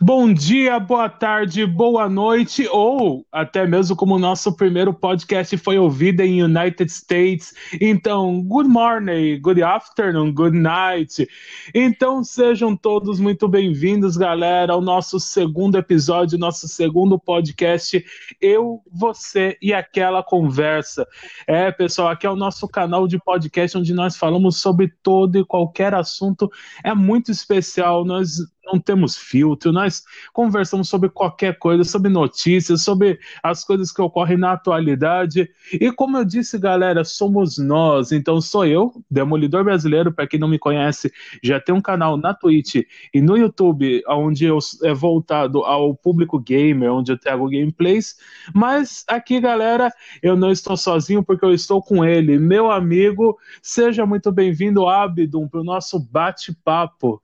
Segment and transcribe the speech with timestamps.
[0.00, 5.78] Bom dia, boa tarde, boa noite, ou até mesmo como o nosso primeiro podcast foi
[5.78, 7.54] ouvido em United States.
[7.80, 11.26] Então, good morning, good afternoon, good night.
[11.74, 18.04] Então, sejam todos muito bem-vindos, galera, ao nosso segundo episódio, nosso segundo podcast,
[18.38, 21.06] Eu, Você e Aquela Conversa.
[21.46, 25.44] É, pessoal, aqui é o nosso canal de podcast onde nós falamos sobre todo e
[25.44, 26.50] qualquer assunto.
[26.84, 30.02] É muito especial, nós não temos filtro, nós
[30.32, 35.48] conversamos sobre qualquer coisa, sobre notícias, sobre as coisas que ocorrem na atualidade.
[35.72, 38.12] E como eu disse, galera, somos nós.
[38.12, 41.12] Então sou eu, Demolidor Brasileiro, para quem não me conhece,
[41.42, 42.82] já tem um canal na Twitch
[43.14, 48.16] e no YouTube, onde eu é voltado ao público gamer, onde eu trago gameplays.
[48.54, 53.38] Mas aqui, galera, eu não estou sozinho porque eu estou com ele, meu amigo.
[53.62, 57.22] Seja muito bem-vindo, Abdum, para o nosso bate-papo.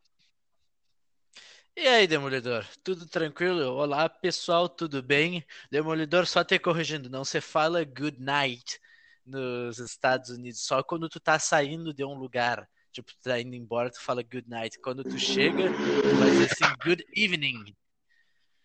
[1.74, 3.72] E aí, Demolidor, tudo tranquilo?
[3.72, 5.42] Olá, pessoal, tudo bem?
[5.70, 8.78] Demolidor, só te corrigindo, não se fala good night
[9.24, 12.68] nos Estados Unidos, só quando tu tá saindo de um lugar.
[12.92, 14.78] Tipo, tu tá indo embora, tu fala good night.
[14.80, 17.74] Quando tu chega, tu vai dizer assim, good evening.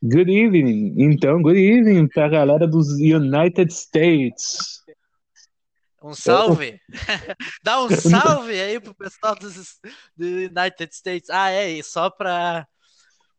[0.03, 0.95] Good evening.
[0.97, 4.83] Então, good evening pra galera dos United States.
[6.03, 6.80] Um salve!
[7.64, 9.80] Dá um salve aí pro pessoal dos,
[10.16, 11.30] do United States.
[11.30, 12.67] Ah, é, e só pra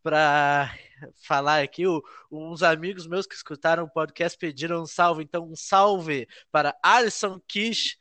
[0.09, 0.75] para
[1.23, 1.87] falar aqui.
[1.87, 5.23] O, uns amigos meus que escutaram o podcast pediram um salve.
[5.23, 7.99] Então, um salve para Alisson Kish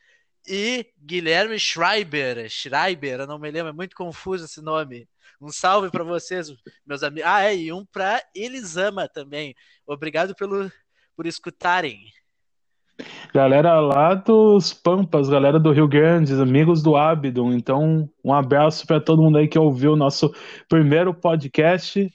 [0.47, 2.49] e Guilherme Schreiber.
[2.49, 5.05] Schreiber, eu não me lembro, é muito confuso esse nome.
[5.41, 6.47] Um salve para vocês,
[6.85, 7.29] meus amigos.
[7.29, 9.53] Ah, é, e um para Elisama também.
[9.85, 10.71] Obrigado pelo,
[11.13, 12.05] por escutarem.
[13.33, 17.53] Galera lá dos Pampas, galera do Rio Grande, amigos do Abdon.
[17.53, 20.33] Então, um abraço para todo mundo aí que ouviu o nosso
[20.67, 22.11] primeiro podcast.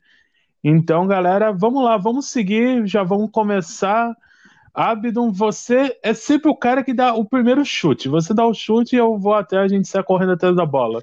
[0.65, 4.13] Então, galera, vamos lá, vamos seguir, já vamos começar.
[4.75, 8.09] Abdon, você é sempre o cara que dá o primeiro chute.
[8.09, 11.01] Você dá o chute e eu vou até a gente sair correndo atrás da bola.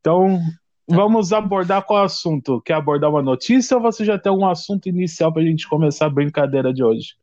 [0.00, 0.40] Então,
[0.88, 2.60] vamos abordar qual assunto?
[2.62, 6.06] Quer abordar uma notícia ou você já tem um assunto inicial para a gente começar
[6.06, 7.21] a brincadeira de hoje?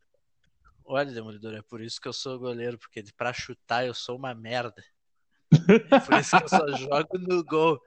[0.92, 4.34] Olha, Demolidor, é por isso que eu sou goleiro, porque pra chutar eu sou uma
[4.34, 4.82] merda.
[5.52, 5.52] É
[6.04, 7.80] por isso que eu só jogo no gol.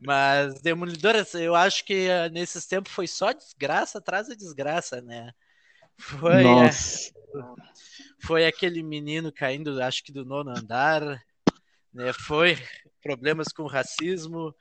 [0.00, 5.32] Mas, Demolidor, eu acho que uh, nesses tempos foi só desgraça atrás da desgraça, né?
[5.96, 6.70] Foi, é,
[8.20, 11.02] foi aquele menino caindo, acho que do nono andar,
[11.92, 12.12] né?
[12.12, 12.56] Foi
[13.02, 14.54] problemas com racismo,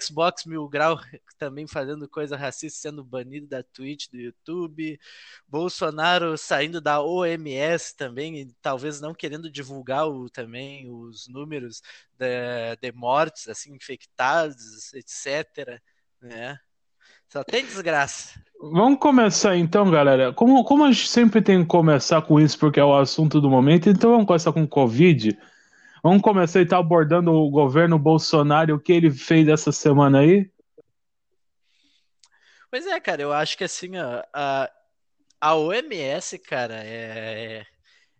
[0.00, 0.98] Xbox Mil Grau
[1.38, 4.98] também fazendo coisa racista, sendo banido da Twitch, do YouTube,
[5.46, 11.82] Bolsonaro saindo da OMS também, e talvez não querendo divulgar o, também os números
[12.18, 15.80] de, de mortes, assim, infectados, etc.
[16.20, 16.58] Né?
[17.28, 18.40] Só tem desgraça.
[18.60, 20.32] Vamos começar então, galera.
[20.32, 23.50] Como, como a gente sempre tem que começar com isso, porque é o assunto do
[23.50, 25.36] momento, então vamos começar com Covid.
[26.04, 30.52] Vamos começar então abordando o governo Bolsonaro, o que ele fez essa semana aí?
[32.70, 34.70] Pois é, cara, eu acho que assim, a,
[35.40, 37.64] a OMS, cara, é,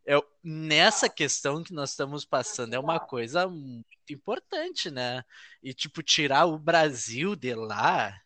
[0.07, 5.23] é, é, nessa questão que nós estamos passando, é uma coisa muito importante, né?
[5.63, 8.19] E, tipo, tirar o Brasil de lá,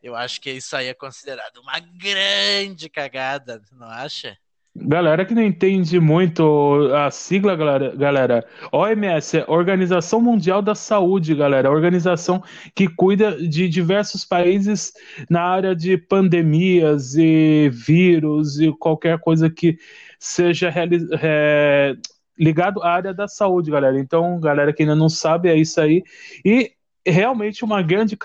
[0.00, 4.38] eu acho que isso aí é considerado uma grande cagada, não acha?
[4.76, 11.32] Galera que não entende muito a sigla, galera, galera, OMS é Organização Mundial da Saúde,
[11.32, 12.42] galera, organização
[12.74, 14.92] que cuida de diversos países
[15.30, 19.78] na área de pandemias e vírus e qualquer coisa que
[20.18, 20.72] seja
[21.22, 21.94] é,
[22.36, 23.96] ligado à área da saúde, galera.
[23.96, 26.02] Então, galera que ainda não sabe, é isso aí.
[26.44, 26.72] E
[27.06, 28.16] realmente uma grande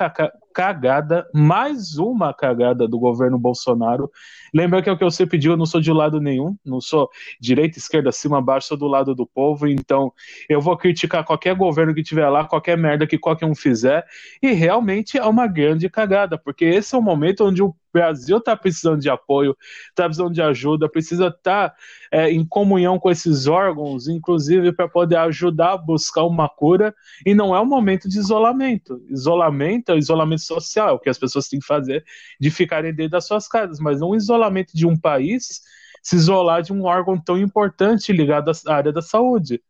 [0.59, 4.11] cagada, mais uma cagada do governo Bolsonaro.
[4.53, 7.09] Lembra que é o que sempre digo, eu não sou de lado nenhum, não sou
[7.39, 10.11] direita, esquerda, cima, baixo, sou do lado do povo, então
[10.49, 14.05] eu vou criticar qualquer governo que tiver lá, qualquer merda que qualquer um fizer,
[14.43, 18.55] e realmente é uma grande cagada, porque esse é o momento onde o Brasil está
[18.55, 19.55] precisando de apoio,
[19.89, 21.75] está precisando de ajuda, precisa estar tá,
[22.11, 26.93] é, em comunhão com esses órgãos, inclusive para poder ajudar a buscar uma cura,
[27.25, 29.01] e não é um momento de isolamento.
[29.09, 32.03] Isolamento é o isolamento social, é o que as pessoas têm que fazer
[32.39, 35.61] de ficarem dentro das suas casas, mas não o isolamento de um país
[36.01, 39.61] se isolar de um órgão tão importante ligado à área da saúde.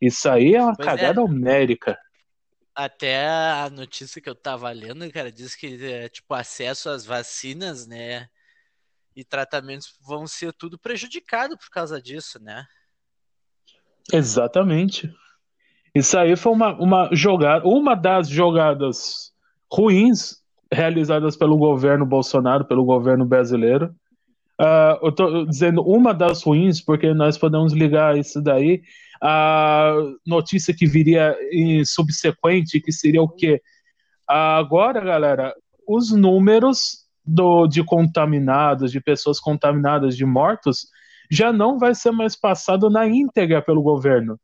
[0.00, 1.24] Isso aí é uma pois cagada é.
[1.24, 1.98] homérica.
[2.78, 7.88] Até a notícia que eu tava lendo, cara, diz que é, tipo acesso às vacinas,
[7.88, 8.28] né,
[9.16, 12.64] e tratamentos vão ser tudo prejudicado por causa disso, né?
[14.12, 15.12] Exatamente.
[15.92, 19.32] Isso aí foi uma, uma jogada, uma das jogadas
[19.68, 20.36] ruins
[20.72, 23.92] realizadas pelo governo Bolsonaro, pelo governo brasileiro.
[24.60, 28.84] Uh, eu estou dizendo uma das ruins, porque nós podemos ligar isso daí
[29.22, 29.94] a
[30.26, 33.60] notícia que viria em subsequente, que seria o quê?
[34.26, 35.54] Agora, galera,
[35.86, 40.86] os números do, de contaminados, de pessoas contaminadas, de mortos,
[41.30, 44.38] já não vai ser mais passado na íntegra pelo governo.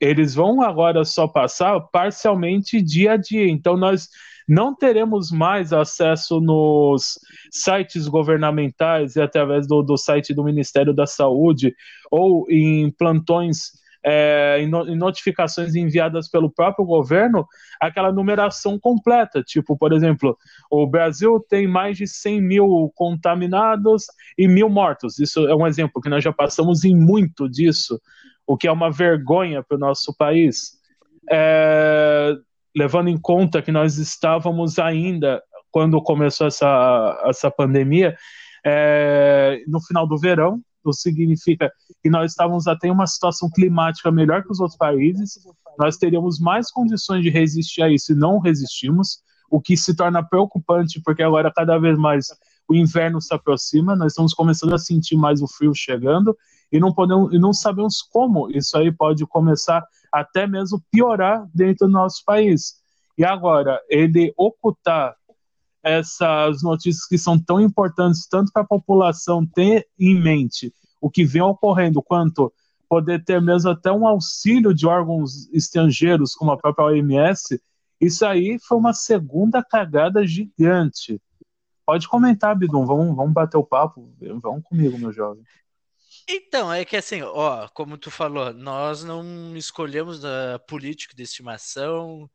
[0.00, 3.48] Eles vão agora só passar parcialmente dia a dia.
[3.48, 4.08] Então, nós
[4.48, 7.18] não teremos mais acesso nos
[7.50, 11.74] sites governamentais e através do, do site do Ministério da Saúde
[12.10, 13.72] ou em plantões
[14.06, 17.44] é, em, no, em, notificações enviadas pelo próprio governo,
[17.80, 19.42] aquela numeração completa.
[19.42, 20.38] Tipo, por exemplo,
[20.70, 24.04] o Brasil tem mais de 100 mil contaminados
[24.38, 25.18] e mil mortos.
[25.18, 28.00] Isso é um exemplo que nós já passamos em muito disso,
[28.46, 30.76] o que é uma vergonha para o nosso país.
[31.28, 32.32] É,
[32.76, 35.42] levando em conta que nós estávamos ainda,
[35.72, 38.14] quando começou essa, essa pandemia,
[38.64, 40.60] é, no final do verão,
[40.92, 41.70] significa
[42.02, 45.38] que nós estávamos até em uma situação climática melhor que os outros países,
[45.78, 50.22] nós teríamos mais condições de resistir a isso e não resistimos, o que se torna
[50.22, 52.26] preocupante, porque agora cada vez mais
[52.68, 56.36] o inverno se aproxima, nós estamos começando a sentir mais o frio chegando
[56.72, 61.86] e não podemos e não sabemos como isso aí pode começar até mesmo piorar dentro
[61.86, 62.74] do nosso país.
[63.16, 65.14] E agora, ele ocultar
[65.86, 71.24] essas notícias que são tão importantes, tanto para a população ter em mente o que
[71.24, 72.52] vem ocorrendo, quanto
[72.88, 77.60] poder ter mesmo até um auxílio de órgãos estrangeiros, como a própria OMS,
[78.00, 81.20] isso aí foi uma segunda cagada gigante.
[81.84, 84.12] Pode comentar, Bidum, vamos, vamos bater o papo,
[84.42, 85.44] vamos comigo, meu jovem.
[86.28, 92.28] Então, é que assim, ó, como tu falou, nós não escolhemos a político de estimação,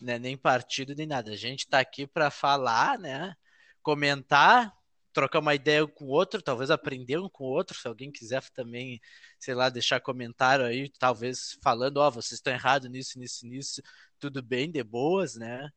[0.00, 1.32] né, nem partido, nem nada.
[1.32, 3.34] A gente está aqui para falar, né,
[3.82, 4.72] comentar,
[5.12, 8.42] trocar uma ideia com o outro, talvez aprender um com o outro, se alguém quiser
[8.50, 9.00] também,
[9.38, 13.82] sei lá, deixar comentário aí, talvez falando, ó, oh, vocês estão errados nisso, nisso, nisso,
[14.18, 15.70] tudo bem, de boas, né?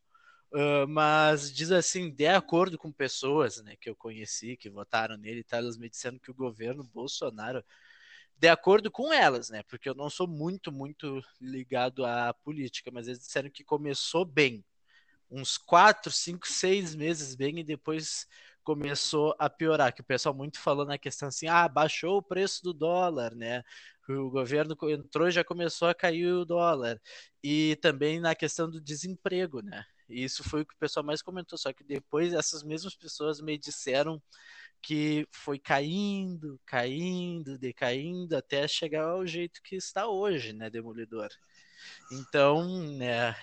[0.51, 5.39] Uh, mas diz assim, de acordo com pessoas né, que eu conheci, que votaram nele
[5.39, 7.63] e tal, elas me disseram que o governo Bolsonaro,
[8.37, 9.63] de acordo com elas, né?
[9.63, 14.63] Porque eu não sou muito, muito ligado à política, mas eles disseram que começou bem.
[15.31, 18.27] Uns quatro, cinco, seis meses bem e depois
[18.63, 19.93] começou a piorar.
[19.93, 23.63] Que o pessoal muito falou na questão assim, ah, baixou o preço do dólar, né?
[24.09, 27.01] O governo entrou e já começou a cair o dólar.
[27.43, 29.85] E também na questão do desemprego, né?
[30.09, 31.57] E isso foi o que o pessoal mais comentou.
[31.57, 34.21] Só que depois essas mesmas pessoas me disseram
[34.83, 41.29] que foi caindo, caindo, decaindo, até chegar ao jeito que está hoje, né, Demolidor?
[42.11, 43.33] Então, né,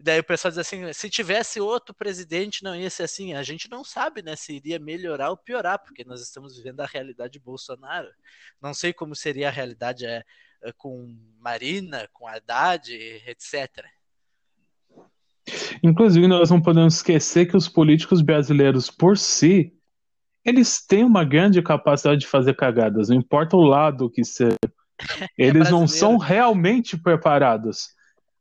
[0.00, 3.34] Daí o pessoal diz assim: se tivesse outro presidente, não ia ser assim.
[3.34, 4.36] A gente não sabe, né?
[4.36, 8.08] Se iria melhorar ou piorar, porque nós estamos vivendo a realidade de Bolsonaro.
[8.62, 10.24] Não sei como seria a realidade é,
[10.76, 12.92] com Marina, com Haddad,
[13.26, 13.84] etc.
[15.82, 19.76] Inclusive, nós não podemos esquecer que os políticos brasileiros, por si,
[20.44, 24.56] eles têm uma grande capacidade de fazer cagadas, não importa o lado que seja.
[25.38, 27.88] Eles é não são realmente preparados.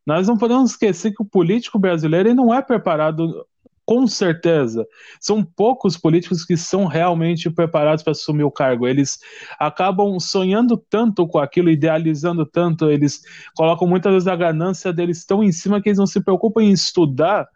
[0.06, 3.46] Nós não podemos esquecer que o político brasileiro não é preparado
[3.88, 4.86] com certeza.
[5.20, 8.86] São poucos políticos que são realmente preparados para assumir o cargo.
[8.86, 9.18] Eles
[9.58, 13.22] acabam sonhando tanto com aquilo, idealizando tanto, eles
[13.56, 16.72] colocam muitas vezes a ganância deles tão em cima que eles não se preocupam em
[16.72, 17.48] estudar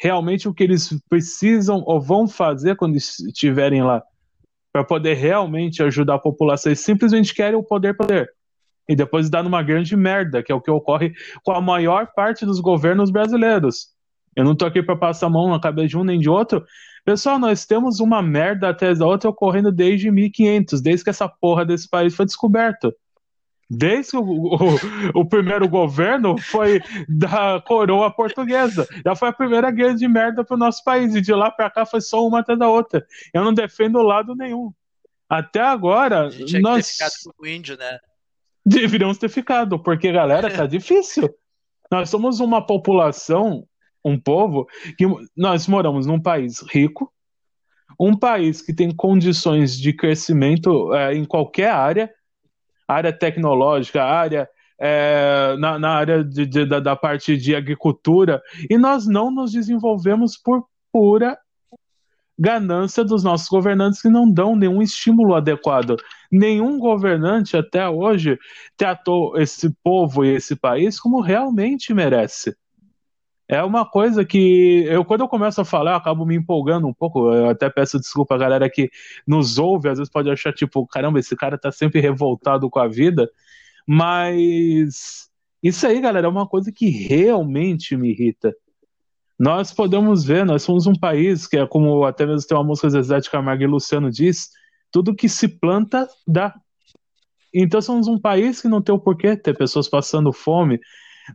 [0.00, 4.02] realmente o que eles precisam ou vão fazer quando estiverem lá,
[4.72, 6.70] para poder realmente ajudar a população.
[6.70, 8.30] Eles simplesmente querem o poder poder.
[8.88, 11.12] E depois dá numa grande merda, que é o que ocorre
[11.44, 13.88] com a maior parte dos governos brasileiros.
[14.34, 16.64] Eu não tô aqui para passar a mão na cabeça de um nem de outro.
[17.04, 21.64] Pessoal, nós temos uma merda atrás da outra ocorrendo desde 1500, desde que essa porra
[21.64, 22.92] desse país foi descoberto.
[23.72, 28.88] Desde o, o, o, primeiro governo foi da coroa portuguesa.
[29.04, 31.14] Já foi a primeira grande merda pro nosso país.
[31.14, 33.06] E de lá para cá foi só uma atrás da outra.
[33.32, 34.72] Eu não defendo lado nenhum.
[35.28, 36.26] Até agora.
[36.26, 36.84] A gente nós...
[36.84, 37.98] ter ficado com o índio, né?
[38.66, 41.32] Deveríamos ter ficado, porque, galera, tá difícil.
[41.88, 43.64] Nós somos uma população,
[44.04, 44.66] um povo,
[44.98, 47.12] que nós moramos num país rico,
[47.98, 52.12] um país que tem condições de crescimento é, em qualquer área
[52.90, 58.78] área tecnológica, área é, na, na, área de, de, da, da parte de agricultura, e
[58.78, 61.38] nós não nos desenvolvemos por pura
[62.38, 65.96] ganância dos nossos governantes que não dão nenhum estímulo adequado.
[66.32, 68.38] Nenhum governante até hoje
[68.78, 72.56] tratou esse povo e esse país como realmente merece.
[73.52, 77.32] É uma coisa que eu, quando eu começo a falar, acabo me empolgando um pouco.
[77.32, 78.88] Eu até peço desculpa a galera que
[79.26, 82.86] nos ouve, às vezes pode achar, tipo, caramba, esse cara tá sempre revoltado com a
[82.86, 83.28] vida.
[83.84, 85.28] Mas
[85.60, 88.54] isso aí, galera, é uma coisa que realmente me irrita.
[89.36, 92.88] Nós podemos ver, nós somos um país que é como até mesmo tem uma música
[92.88, 94.50] Zezé de Camargo e Luciano diz,
[94.92, 96.54] tudo que se planta dá.
[97.52, 100.78] Então somos um país que não tem o porquê ter pessoas passando fome,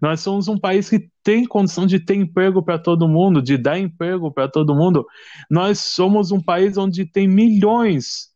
[0.01, 3.79] nós somos um país que tem condição de ter emprego para todo mundo, de dar
[3.79, 5.05] emprego para todo mundo.
[5.49, 8.29] Nós somos um país onde tem milhões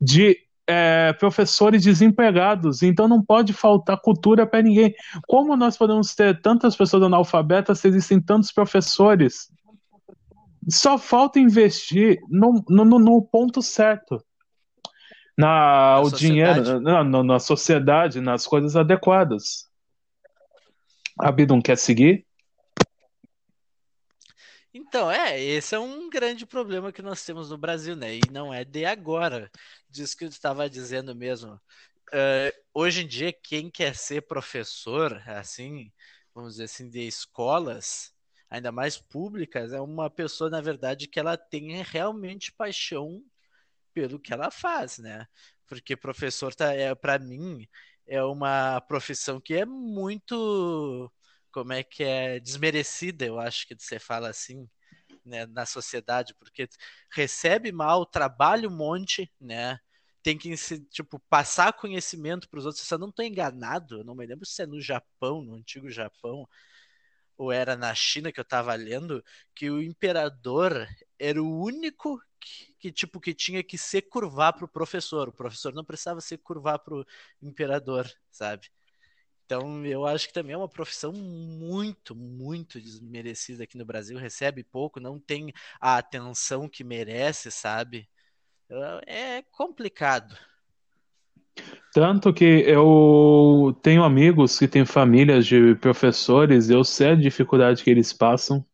[0.00, 0.36] de
[0.68, 4.94] é, professores desempregados, então não pode faltar cultura para ninguém.
[5.26, 9.50] Como nós podemos ter tantas pessoas analfabetas se existem tantos professores?
[10.68, 14.22] Só falta investir no, no, no ponto certo.
[15.36, 16.62] Na, na o sociedade.
[16.62, 19.67] dinheiro, na, na sociedade, nas coisas adequadas.
[21.18, 22.26] Abidum quer seguir?
[24.72, 28.14] Então, é, esse é um grande problema que nós temos no Brasil, né?
[28.14, 29.50] E não é de agora.
[29.88, 31.54] Diz que eu estava dizendo mesmo.
[32.08, 35.92] Uh, hoje em dia, quem quer ser professor, assim,
[36.34, 38.12] vamos dizer assim, de escolas,
[38.48, 43.22] ainda mais públicas, é uma pessoa, na verdade, que ela tem realmente paixão
[43.92, 45.26] pelo que ela faz, né?
[45.66, 47.66] Porque professor, tá, é, para mim,
[48.08, 51.12] é uma profissão que é muito,
[51.52, 54.68] como é que é, desmerecida, eu acho que você fala assim,
[55.24, 56.68] né, na sociedade, porque
[57.12, 59.78] recebe mal, trabalha um monte, né?
[60.22, 60.54] Tem que
[60.90, 62.86] tipo passar conhecimento para os outros.
[62.86, 65.90] Se eu não estou enganado, eu não me lembro se é no Japão, no antigo
[65.90, 66.48] Japão,
[67.36, 69.24] ou era na China que eu estava lendo,
[69.54, 70.86] que o imperador
[71.18, 72.20] era o único
[72.78, 75.28] que, tipo que tinha que se curvar para o professor.
[75.28, 77.06] O professor não precisava se curvar para o
[77.42, 78.68] imperador, sabe?
[79.44, 84.18] Então eu acho que também é uma profissão muito, muito desmerecida aqui no Brasil.
[84.18, 88.08] Recebe pouco, não tem a atenção que merece, sabe?
[89.06, 90.36] É complicado.
[91.94, 97.90] Tanto que eu tenho amigos que têm famílias de professores, eu sei a dificuldade que
[97.90, 98.64] eles passam.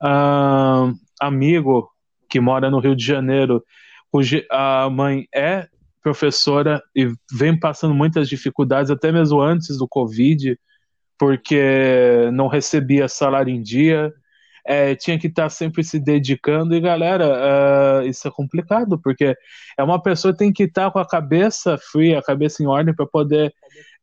[0.00, 1.90] Uh, amigo
[2.28, 3.64] que mora no Rio de Janeiro,
[4.10, 5.68] cuja a mãe é
[6.02, 10.58] professora e vem passando muitas dificuldades, até mesmo antes do Covid,
[11.18, 14.12] porque não recebia salário em dia,
[14.64, 16.74] é, tinha que estar sempre se dedicando.
[16.74, 19.36] E galera, uh, isso é complicado, porque
[19.78, 22.94] é uma pessoa que tem que estar com a cabeça fria, a cabeça em ordem,
[22.94, 23.54] para poder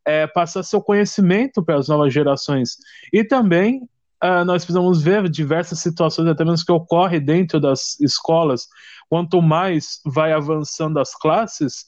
[0.06, 2.78] é, passar seu conhecimento para as novas gerações.
[3.12, 3.88] E também
[4.24, 8.68] uh, nós precisamos ver diversas situações, até mesmo que ocorrem dentro das escolas.
[9.10, 11.86] Quanto mais vai avançando as classes,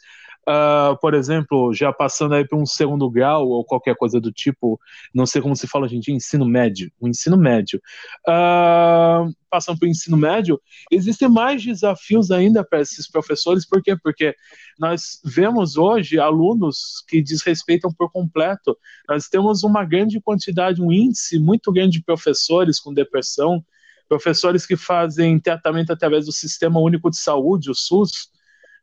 [0.48, 4.80] Uh, por exemplo, já passando aí para um segundo grau ou qualquer coisa do tipo,
[5.12, 7.82] não sei como se fala, gente, ensino médio, o ensino médio.
[8.28, 10.62] Uh, passando para o ensino médio,
[10.92, 13.96] existem mais desafios ainda para esses professores, por quê?
[13.96, 14.36] Porque
[14.78, 18.78] nós vemos hoje alunos que desrespeitam por completo.
[19.10, 23.66] Nós temos uma grande quantidade, um índice muito grande de professores com depressão,
[24.08, 28.30] professores que fazem tratamento através do Sistema Único de Saúde, o SUS,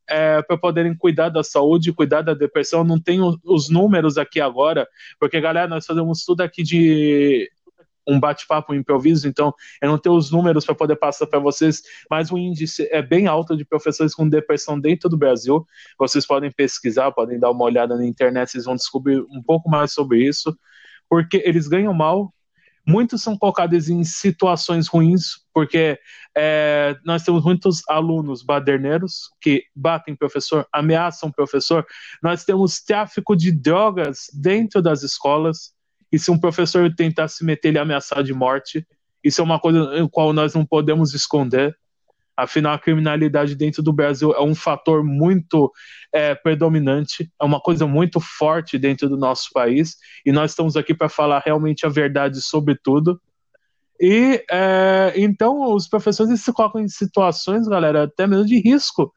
[0.08, 2.84] é, para poderem cuidar da saúde, cuidar da depressão.
[2.84, 4.86] Não tenho os números aqui agora,
[5.18, 7.50] porque, galera, nós fazemos tudo aqui de
[8.06, 11.82] um bate-papo, um improviso, então eu não tenho os números para poder passar para vocês,
[12.10, 15.64] mas o índice é bem alto de professores com depressão dentro do Brasil.
[15.98, 19.92] Vocês podem pesquisar, podem dar uma olhada na internet, vocês vão descobrir um pouco mais
[19.92, 20.56] sobre isso,
[21.08, 22.32] porque eles ganham mal,
[22.86, 25.98] muitos são colocados em situações ruins, porque
[26.36, 31.86] é, nós temos muitos alunos baderneiros que batem professor, ameaçam professor.
[32.22, 35.72] Nós temos tráfico de drogas dentro das escolas.
[36.10, 38.86] E se um professor tentar se meter, ele é ameaçado de morte.
[39.22, 41.76] Isso é uma coisa em qual nós não podemos esconder.
[42.36, 45.70] Afinal, a criminalidade dentro do Brasil é um fator muito
[46.12, 50.94] é, predominante, é uma coisa muito forte dentro do nosso país, e nós estamos aqui
[50.94, 53.20] para falar realmente a verdade sobre tudo.
[54.00, 59.12] E é, então os professores se colocam em situações, galera, até mesmo de risco,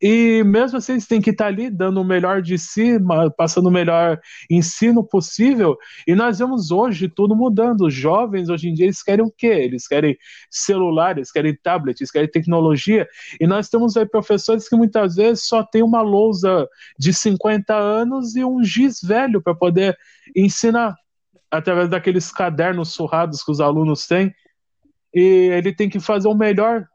[0.00, 2.98] e mesmo assim, eles têm que estar ali dando o melhor de si,
[3.36, 5.76] passando o melhor ensino possível.
[6.06, 7.86] E nós vemos hoje tudo mudando.
[7.86, 9.46] Os jovens hoje em dia eles querem o quê?
[9.46, 10.16] Eles querem
[10.50, 13.08] celulares, querem tablets, querem tecnologia.
[13.40, 18.36] E nós temos aí professores que muitas vezes só tem uma lousa de 50 anos
[18.36, 19.96] e um giz velho para poder
[20.36, 20.94] ensinar
[21.50, 24.34] através daqueles cadernos surrados que os alunos têm.
[25.14, 26.86] E ele tem que fazer o melhor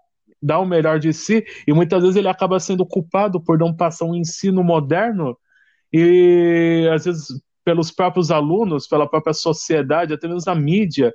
[0.41, 4.05] dar o melhor de si, e muitas vezes ele acaba sendo culpado por não passar
[4.05, 5.37] um ensino moderno,
[5.93, 7.27] e às vezes
[7.63, 11.13] pelos próprios alunos, pela própria sociedade, até mesmo a mídia,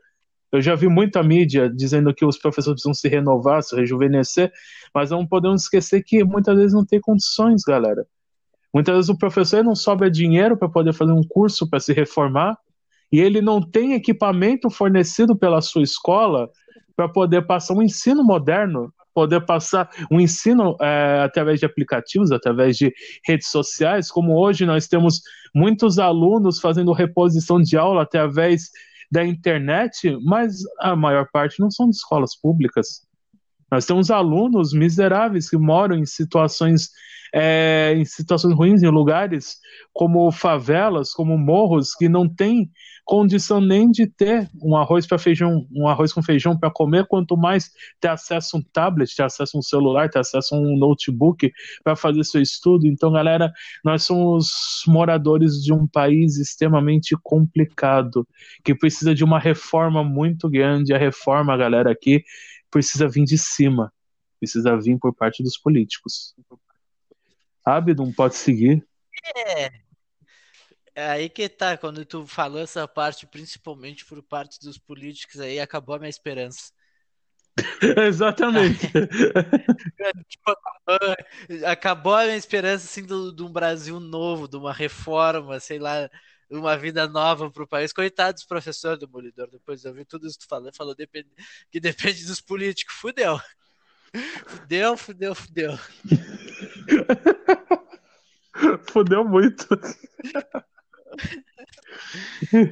[0.52, 4.52] Eu já vi muita mídia dizendo que os professores precisam se renovar, se rejuvenescer,
[4.94, 8.06] mas não podemos esquecer que muitas vezes não tem condições, galera.
[8.72, 12.56] Muitas vezes o professor não sobra dinheiro para poder fazer um curso para se reformar
[13.10, 16.50] e ele não tem equipamento fornecido pela sua escola
[16.94, 22.76] para poder passar um ensino moderno, poder passar um ensino é, através de aplicativos, através
[22.76, 22.92] de
[23.26, 25.22] redes sociais, como hoje nós temos
[25.54, 28.70] muitos alunos fazendo reposição de aula através
[29.10, 33.05] da internet, mas a maior parte não são de escolas públicas.
[33.70, 36.90] Nós temos alunos miseráveis que moram em situações
[37.34, 39.58] é, em situações ruins, em lugares
[39.92, 42.70] como favelas, como morros, que não têm
[43.04, 47.36] condição nem de ter um arroz para feijão, um arroz com feijão para comer, quanto
[47.36, 47.70] mais
[48.00, 51.52] ter acesso a um tablet, ter acesso a um celular, ter acesso a um notebook
[51.84, 52.86] para fazer seu estudo.
[52.86, 53.52] Então, galera,
[53.84, 58.26] nós somos moradores de um país extremamente complicado,
[58.64, 60.92] que precisa de uma reforma muito grande.
[60.92, 62.24] A reforma, galera, aqui
[62.70, 63.92] precisa vir de cima,
[64.38, 66.34] precisa vir por parte dos políticos.
[67.64, 68.86] Abdon, pode seguir.
[69.36, 69.66] É,
[70.94, 75.58] é aí que tá, quando tu falou essa parte, principalmente por parte dos políticos, aí
[75.58, 76.72] acabou a minha esperança.
[78.06, 78.86] Exatamente.
[80.28, 81.16] tipo, acabou,
[81.66, 86.08] acabou, a minha esperança assim, de um Brasil novo, de uma reforma, sei lá,
[86.50, 87.92] uma vida nova para o país.
[87.92, 91.28] Coitados dos professores do Molidor, depois eu vi tudo isso que tu falou, falou depende,
[91.70, 92.94] que depende dos políticos.
[92.94, 93.40] Fudeu.
[94.46, 95.72] Fudeu, fudeu, fudeu.
[98.90, 99.66] fudeu muito.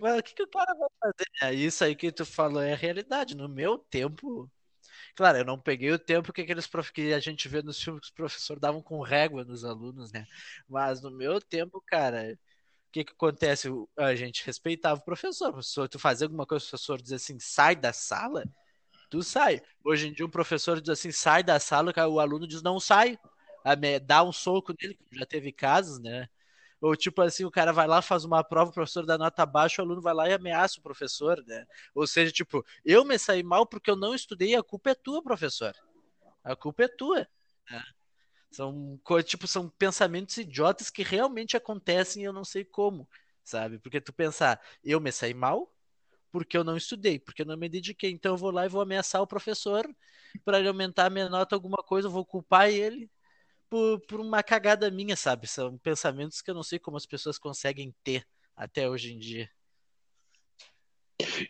[0.00, 1.26] Mas o que, que o cara vai fazer?
[1.42, 3.36] É isso aí que tu falou é a realidade.
[3.36, 4.50] No meu tempo.
[5.16, 6.92] Claro, eu não peguei o tempo que aqueles prof...
[6.92, 10.26] que a gente vê nos filmes que os professores davam com régua nos alunos, né?
[10.68, 12.36] Mas no meu tempo, cara,
[12.94, 13.68] que que acontece?
[13.96, 15.48] A gente respeitava o professor.
[15.48, 18.44] O professor, tu fazia alguma coisa, o professor dizia assim, sai da sala,
[19.10, 19.60] tu sai.
[19.84, 23.18] Hoje em dia um professor diz assim, sai da sala, o aluno diz, não sai.
[24.06, 26.28] Dá um soco nele, já teve casos, né?
[26.80, 29.82] Ou tipo assim, o cara vai lá, faz uma prova, o professor dá nota baixa,
[29.82, 31.66] o aluno vai lá e ameaça o professor, né?
[31.94, 35.22] Ou seja, tipo, eu me saí mal porque eu não estudei, a culpa é tua,
[35.22, 35.74] professor.
[36.44, 37.26] A culpa é tua.
[37.70, 37.82] Né?
[38.54, 43.08] São, tipo, são pensamentos idiotas que realmente acontecem e eu não sei como,
[43.42, 43.80] sabe?
[43.80, 45.74] Porque tu pensar, eu me saí mal
[46.30, 48.80] porque eu não estudei, porque eu não me dediquei, então eu vou lá e vou
[48.80, 49.84] ameaçar o professor
[50.44, 53.10] para ele aumentar a minha nota alguma coisa, eu vou culpar ele
[53.68, 55.48] por, por uma cagada minha, sabe?
[55.48, 58.24] São pensamentos que eu não sei como as pessoas conseguem ter
[58.56, 59.50] até hoje em dia.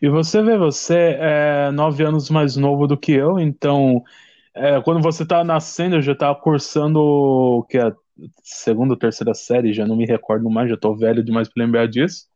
[0.01, 4.03] E você vê, você é nove anos mais novo do que eu, então
[4.55, 7.95] é, quando você tá nascendo, eu já tava cursando que é a
[8.41, 11.87] segunda ou terceira série, já não me recordo mais, já tô velho demais para lembrar
[11.87, 12.27] disso.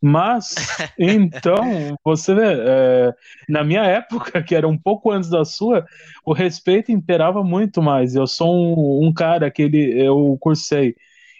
[0.00, 0.54] Mas,
[0.98, 3.14] então, você vê, é,
[3.48, 5.86] na minha época, que era um pouco antes da sua,
[6.26, 8.14] o respeito imperava muito mais.
[8.14, 10.94] Eu sou um, um cara que ele, eu cursei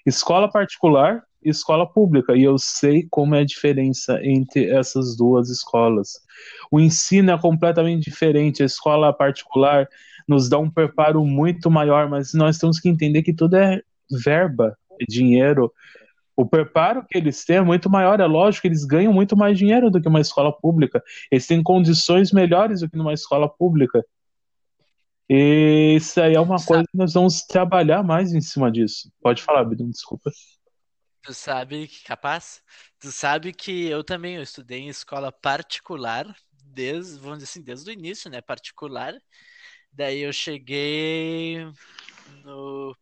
[0.07, 5.51] escola particular e escola pública, e eu sei como é a diferença entre essas duas
[5.51, 6.15] escolas.
[6.71, 8.63] O ensino é completamente diferente.
[8.63, 9.87] A escola particular
[10.27, 14.77] nos dá um preparo muito maior, mas nós temos que entender que tudo é verba,
[15.01, 15.73] é dinheiro,
[16.37, 18.21] o preparo que eles têm é muito maior.
[18.21, 21.03] É lógico que eles ganham muito mais dinheiro do que uma escola pública.
[21.31, 24.05] Eles têm condições melhores do que numa escola pública.
[25.29, 29.11] E isso aí é uma coisa que nós vamos trabalhar mais em cima disso.
[29.23, 30.31] Pode falar, Bidum, desculpa.
[31.23, 32.61] Tu sabe que capaz?
[33.01, 36.27] Tu sabe que eu também eu estudei em escola particular,
[36.67, 38.43] desde, vamos dizer assim, desde o início, né?
[38.43, 39.15] Particular.
[39.95, 41.59] Daí eu cheguei
[42.45, 42.97] no.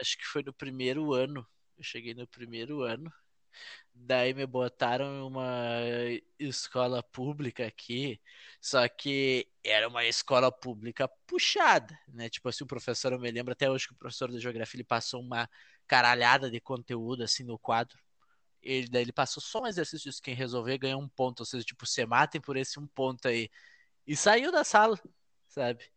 [0.00, 1.46] Acho que foi no primeiro ano
[1.78, 3.12] eu cheguei no primeiro ano.
[3.94, 5.80] Daí me botaram em uma
[6.38, 8.20] escola pública aqui,
[8.60, 12.28] só que era uma escola pública puxada, né?
[12.28, 14.84] Tipo assim, o professor, eu me lembro até hoje que o professor de geografia ele
[14.84, 15.48] passou uma
[15.86, 17.98] caralhada de conteúdo assim no quadro.
[18.62, 21.64] Ele, daí ele passou só um exercício de quem resolver ganhar um ponto, ou seja,
[21.64, 23.50] tipo, se matem por esse um ponto aí.
[24.06, 25.00] E saiu da sala,
[25.48, 25.90] sabe?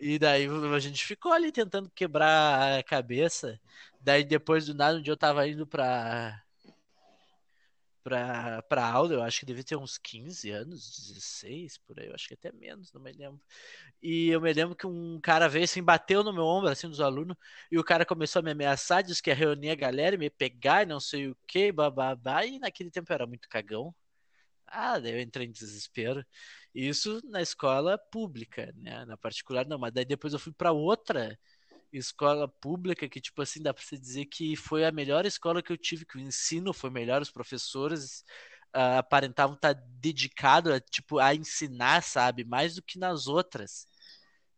[0.00, 3.60] E daí a gente ficou ali tentando quebrar a cabeça.
[4.00, 6.42] Daí depois do nada, um dia eu tava indo pra,
[8.02, 12.14] pra, pra aula, eu acho que devia ter uns 15 anos, 16, por aí, eu
[12.14, 13.40] acho que até menos, não me lembro.
[14.02, 17.00] E eu me lembro que um cara veio assim, bateu no meu ombro, assim, dos
[17.00, 17.36] alunos,
[17.70, 20.30] e o cara começou a me ameaçar, disse que ia reunir a galera e me
[20.30, 23.94] pegar e não sei o que, bababá, e naquele tempo eu era muito cagão.
[24.66, 26.24] Ah, daí eu entrei em desespero.
[26.74, 29.04] Isso na escola pública, né?
[29.04, 31.38] Na particular não, mas daí depois eu fui para outra
[31.92, 35.72] escola pública que tipo assim dá para se dizer que foi a melhor escola que
[35.72, 38.24] eu tive, que o ensino foi melhor, os professores
[38.76, 42.44] uh, aparentavam estar tá dedicado a, tipo, a ensinar, sabe?
[42.44, 43.86] Mais do que nas outras.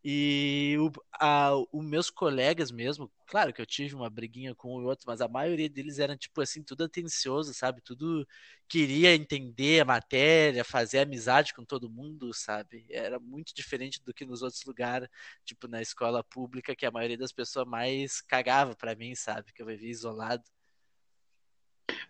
[0.05, 4.85] E o, a, os meus colegas mesmo, claro que eu tive uma briguinha com o
[4.85, 7.81] outro, mas a maioria deles eram, tipo assim, tudo atencioso, sabe?
[7.81, 8.27] Tudo
[8.69, 12.85] queria entender a matéria, fazer amizade com todo mundo, sabe?
[12.91, 15.09] Era muito diferente do que nos outros lugares,
[15.45, 19.53] tipo na escola pública, que a maioria das pessoas mais cagava para mim, sabe?
[19.53, 20.43] Que eu vivia isolado.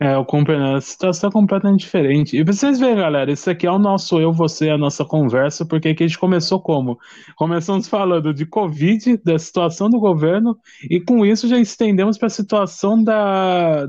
[0.00, 0.76] É, eu compreendo.
[0.76, 2.37] A situação é completamente diferente.
[2.37, 5.64] E pra vocês verem, galera, isso aqui é o nosso eu, você, a nossa conversa,
[5.64, 6.98] porque aqui a gente começou como?
[7.37, 10.58] Começamos falando de Covid, da situação do governo,
[10.90, 13.87] e com isso já estendemos para a situação da,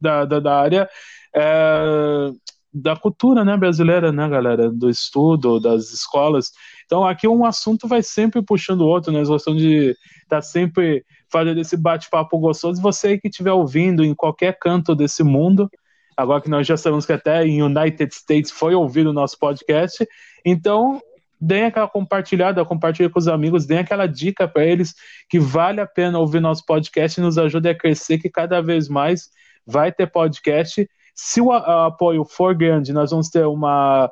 [0.00, 0.88] da, da, da área
[1.34, 2.30] é,
[2.72, 4.70] da cultura né, brasileira, né, galera?
[4.70, 6.50] Do estudo, das escolas.
[6.90, 9.20] Então aqui um assunto vai sempre puxando o outro, né?
[9.20, 9.90] Nós gostamos de
[10.24, 12.82] estar tá sempre fazer esse bate-papo gostoso.
[12.82, 15.70] Você que estiver ouvindo em qualquer canto desse mundo,
[16.16, 20.04] agora que nós já sabemos que até em United States foi ouvido o nosso podcast,
[20.44, 21.00] então
[21.40, 24.92] deem aquela compartilhada, compartilhe com os amigos, deem aquela dica para eles
[25.28, 28.88] que vale a pena ouvir nosso podcast e nos ajude a crescer, que cada vez
[28.88, 29.30] mais
[29.64, 30.90] vai ter podcast.
[31.14, 34.10] Se o apoio for grande, nós vamos ter uma.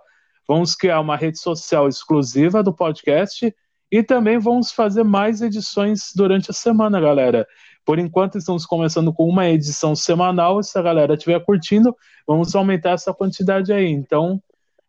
[0.48, 3.54] Vamos criar uma rede social exclusiva do podcast
[3.92, 7.46] e também vamos fazer mais edições durante a semana, galera.
[7.84, 10.62] Por enquanto, estamos começando com uma edição semanal.
[10.62, 11.94] Se a galera estiver curtindo,
[12.26, 13.90] vamos aumentar essa quantidade aí.
[13.90, 14.42] Então,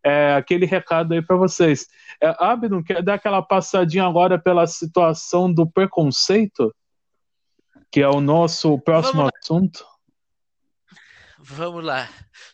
[0.04, 1.88] é, aquele recado aí para vocês.
[2.22, 6.74] É, Abdon, quer dar aquela passadinha agora pela situação do preconceito?
[7.92, 9.86] Que é o nosso próximo assunto.
[11.42, 12.10] Vamos lá.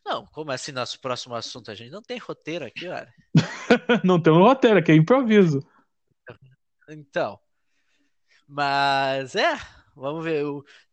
[0.05, 1.71] Não, como assim nosso próximo assunto?
[1.71, 3.11] A gente não tem roteiro aqui, cara.
[4.03, 5.59] não tem um roteiro, aqui é improviso.
[6.87, 7.39] Então.
[8.47, 9.57] Mas é,
[9.95, 10.43] vamos ver.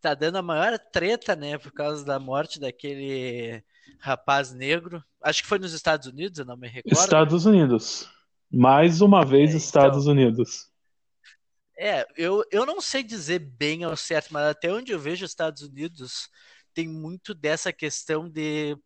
[0.00, 1.58] Tá dando a maior treta, né?
[1.58, 3.62] Por causa da morte daquele
[4.00, 5.04] rapaz negro.
[5.22, 6.98] Acho que foi nos Estados Unidos, eu não me recordo.
[6.98, 8.08] Estados Unidos.
[8.50, 10.70] Mais uma vez, é, Estados então, Unidos.
[11.78, 15.62] É, eu, eu não sei dizer bem ao certo, mas até onde eu vejo Estados
[15.62, 16.28] Unidos
[16.74, 18.76] tem muito dessa questão de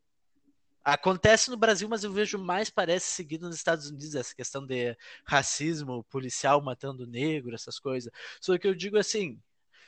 [0.86, 4.96] Acontece no Brasil, mas eu vejo mais parece seguido nos Estados Unidos essa questão de
[5.26, 8.12] racismo, policial matando negro, essas coisas.
[8.40, 9.42] Só que eu digo assim,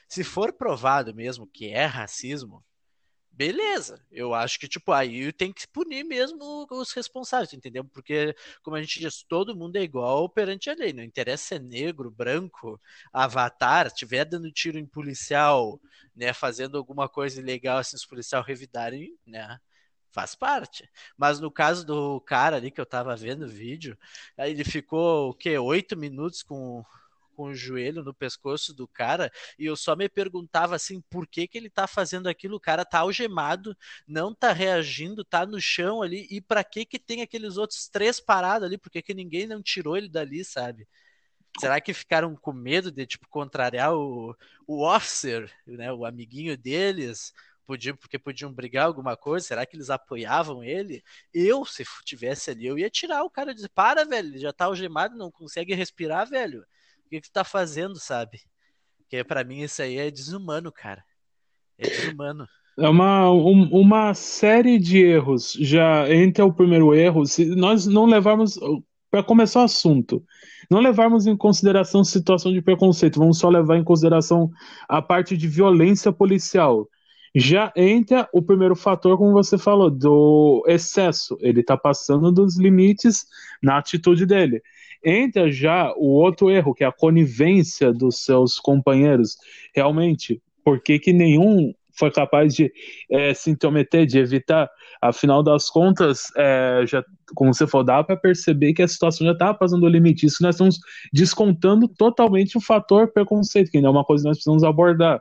[0.09, 2.65] se for provado mesmo que é racismo,
[3.39, 4.05] beleza.
[4.11, 7.85] Eu acho que, tipo, aí tem que punir mesmo os responsáveis, entendeu?
[7.85, 10.93] Porque, como a gente diz, todo mundo é igual perante a lei.
[10.93, 12.81] Não interessa se é negro, branco,
[13.13, 15.81] avatar, estiver dando tiro em policial,
[16.17, 19.57] né, fazendo alguma coisa ilegal, assim, os policiais revidarem, né,
[20.11, 20.91] faz parte.
[21.17, 23.97] Mas no caso do cara ali que eu tava vendo o vídeo,
[24.37, 25.57] aí ele ficou o quê?
[25.59, 26.85] Oito minutos com,
[27.39, 31.47] com o joelho no pescoço do cara e eu só me perguntava assim, por que
[31.47, 32.57] que ele tá fazendo aquilo?
[32.57, 33.77] O cara tá algemado,
[34.09, 38.19] não tá reagindo, tá no chão ali e para que que tem aqueles outros três
[38.19, 38.77] parados ali?
[38.77, 40.89] Por que que ninguém não tirou ele dali, sabe?
[41.61, 47.33] Será que ficaram com medo de tipo contrariar o, o officer, né, o amiguinho deles?
[47.69, 51.05] podiam, porque podiam brigar alguma coisa, será que eles apoiavam ele?
[51.35, 54.65] Eu, se tivesse ali, eu ia tirar o cara e dizer, para, velho, já tá
[54.65, 56.65] algemado, não consegue respirar, velho.
[57.09, 58.39] O que, que tu tá fazendo, sabe?
[58.99, 61.03] Porque para mim isso aí é desumano, cara.
[61.79, 62.47] É desumano.
[62.79, 65.55] É uma, um, uma série de erros.
[65.59, 68.61] Já entre o primeiro erro, se nós não levarmos.
[69.11, 70.23] Para começar o assunto,
[70.71, 74.51] não levarmos em consideração situação de preconceito, vamos só levar em consideração
[74.87, 76.87] a parte de violência policial.
[77.35, 81.39] Já entra o primeiro fator, como você falou, do excesso.
[81.41, 83.25] Ele está passando dos limites
[83.63, 84.63] na atitude dele.
[85.05, 89.37] Entra já o outro erro, que é a conivência dos seus companheiros.
[89.75, 92.73] Realmente, por que, que nenhum foi capaz de
[93.11, 94.69] é, se intrometer, de evitar?
[95.01, 99.33] Afinal das contas, é, já, como você falou, dá para perceber que a situação já
[99.33, 100.27] está passando do limite.
[100.27, 100.79] Isso nós estamos
[101.13, 105.21] descontando totalmente o fator preconceito, que ainda é uma coisa que nós precisamos abordar.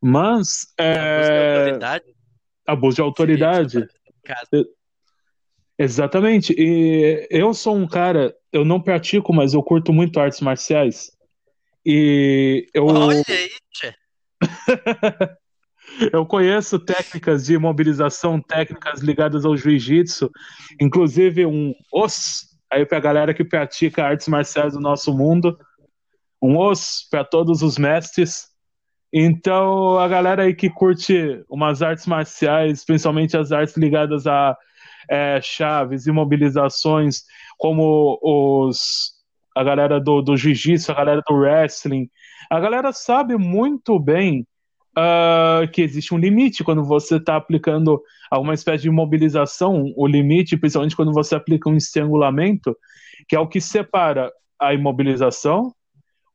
[0.00, 0.72] Mas.
[0.78, 0.94] É...
[0.96, 2.04] Abuso de autoridade.
[2.66, 3.88] Abuso de autoridade.
[5.78, 6.52] Exatamente.
[6.58, 11.12] E eu sou um cara, eu não pratico, mas eu curto muito artes marciais.
[11.86, 12.86] E eu.
[12.86, 13.50] Olha aí,
[16.12, 20.30] eu conheço técnicas de mobilização, técnicas ligadas ao jiu-jitsu,
[20.80, 25.58] inclusive um os aí para a galera que pratica artes marciais do nosso mundo,
[26.42, 28.48] um os para todos os mestres.
[29.12, 34.56] Então, a galera aí que curte umas artes marciais, principalmente as artes ligadas a
[35.08, 37.22] é, chaves e mobilizações,
[37.56, 39.12] como os,
[39.56, 42.08] a galera do, do jiu-jitsu, a galera do wrestling,
[42.50, 44.46] a galera sabe muito bem
[44.96, 50.56] uh, que existe um limite quando você está aplicando alguma espécie de imobilização, o limite,
[50.56, 52.76] principalmente quando você aplica um estrangulamento,
[53.28, 55.72] que é o que separa a imobilização,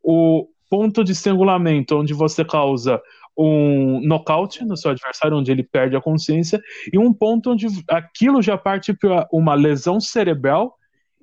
[0.02, 3.00] o ponto de estrangulamento, onde você causa
[3.38, 6.60] um nocaute no seu adversário, onde ele perde a consciência,
[6.92, 10.76] e um ponto onde aquilo já parte para uma lesão cerebral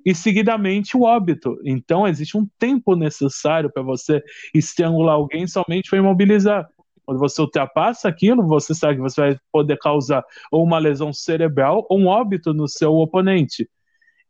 [0.05, 1.59] e seguidamente o óbito.
[1.65, 4.23] Então existe um tempo necessário para você
[4.55, 6.65] estrangular alguém somente para imobilizar.
[7.05, 11.85] Quando você ultrapassa aquilo, você sabe que você vai poder causar ou uma lesão cerebral
[11.89, 13.69] ou um óbito no seu oponente.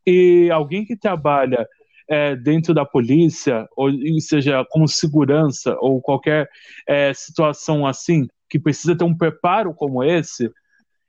[0.04, 1.68] E alguém que trabalha
[2.12, 6.50] é, dentro da polícia, ou seja, como segurança, ou qualquer
[6.86, 10.52] é, situação assim, que precisa ter um preparo como esse,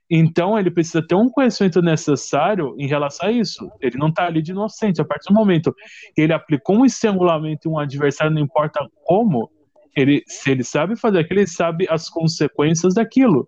[0.09, 3.69] então ele precisa ter um conhecimento necessário em relação a isso.
[3.81, 5.01] Ele não está ali de inocente.
[5.01, 5.75] A partir do momento
[6.15, 9.51] que ele aplicou um estrangulamento em um adversário, não importa como,
[9.97, 13.45] ele, se ele sabe fazer aquilo, ele sabe as consequências daquilo.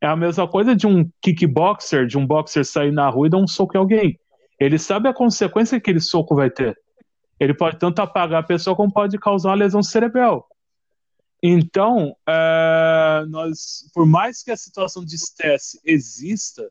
[0.00, 3.38] É a mesma coisa de um kickboxer, de um boxer sair na rua e dar
[3.38, 4.18] um soco em alguém.
[4.58, 6.78] Ele sabe a consequência que aquele soco vai ter.
[7.38, 10.48] Ele pode tanto apagar a pessoa como pode causar uma lesão cerebral.
[11.42, 16.68] Então, é, nós, por mais que a situação de estresse exista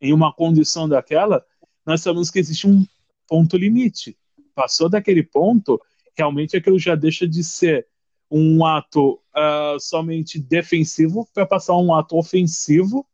[0.00, 1.44] em uma condição daquela,
[1.84, 2.86] nós sabemos que existe um
[3.28, 4.16] ponto limite.
[4.54, 5.80] Passou daquele ponto,
[6.16, 7.86] realmente aquilo já deixa de ser
[8.30, 13.06] um ato uh, somente defensivo para passar um ato ofensivo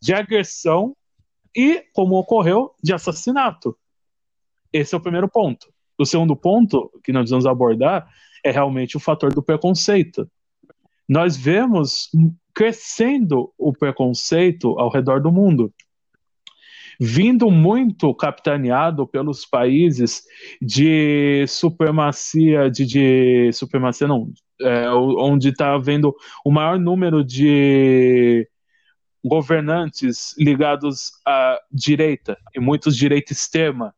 [0.00, 0.96] de agressão
[1.56, 3.76] e, como ocorreu, de assassinato.
[4.70, 5.72] Esse é o primeiro ponto.
[5.98, 8.06] O segundo ponto que nós vamos abordar
[8.44, 10.30] é realmente o fator do preconceito.
[11.08, 12.10] Nós vemos
[12.54, 15.72] crescendo o preconceito ao redor do mundo,
[17.00, 20.24] vindo muito capitaneado pelos países
[20.60, 26.14] de supremacia, de, de supremacia não, é, onde está havendo
[26.44, 28.48] o maior número de
[29.26, 33.94] governantes ligados à direita, e muitos direita extrema.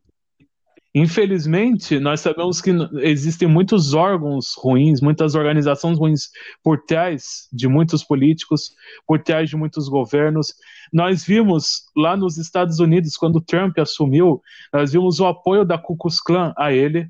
[0.95, 2.71] Infelizmente, nós sabemos que
[3.03, 6.31] existem muitos órgãos ruins, muitas organizações ruins
[6.63, 8.73] por trás de muitos políticos,
[9.07, 10.55] por trás de muitos governos.
[10.93, 15.97] Nós vimos lá nos Estados Unidos, quando Trump assumiu, nós vimos o apoio da Ku
[15.97, 17.09] Klux Klan a ele,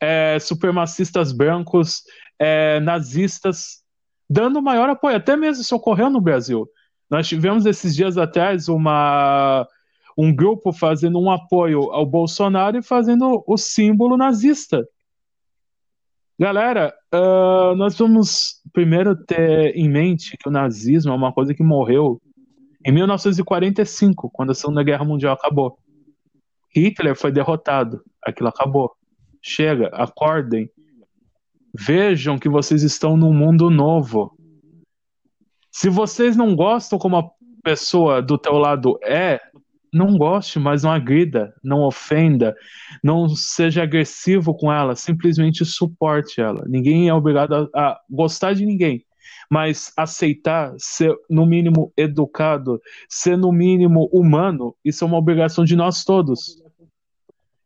[0.00, 2.02] é, supremacistas brancos,
[2.38, 3.82] é, nazistas,
[4.28, 5.16] dando maior apoio.
[5.16, 6.66] Até mesmo isso ocorreu no Brasil.
[7.12, 9.68] Nós tivemos esses dias atrás uma,
[10.16, 14.82] um grupo fazendo um apoio ao Bolsonaro e fazendo o símbolo nazista.
[16.38, 21.62] Galera, uh, nós vamos primeiro ter em mente que o nazismo é uma coisa que
[21.62, 22.18] morreu
[22.82, 25.78] em 1945, quando a Segunda Guerra Mundial acabou.
[26.74, 28.90] Hitler foi derrotado, aquilo acabou.
[29.42, 30.66] Chega, acordem.
[31.78, 34.34] Vejam que vocês estão num mundo novo.
[35.72, 37.30] Se vocês não gostam como a
[37.64, 39.40] pessoa do teu lado é,
[39.90, 42.54] não goste, mas não agrida, não ofenda,
[43.02, 46.64] não seja agressivo com ela, simplesmente suporte ela.
[46.68, 49.04] Ninguém é obrigado a, a gostar de ninguém,
[49.50, 55.74] mas aceitar, ser no mínimo educado, ser no mínimo humano, isso é uma obrigação de
[55.74, 56.62] nós todos.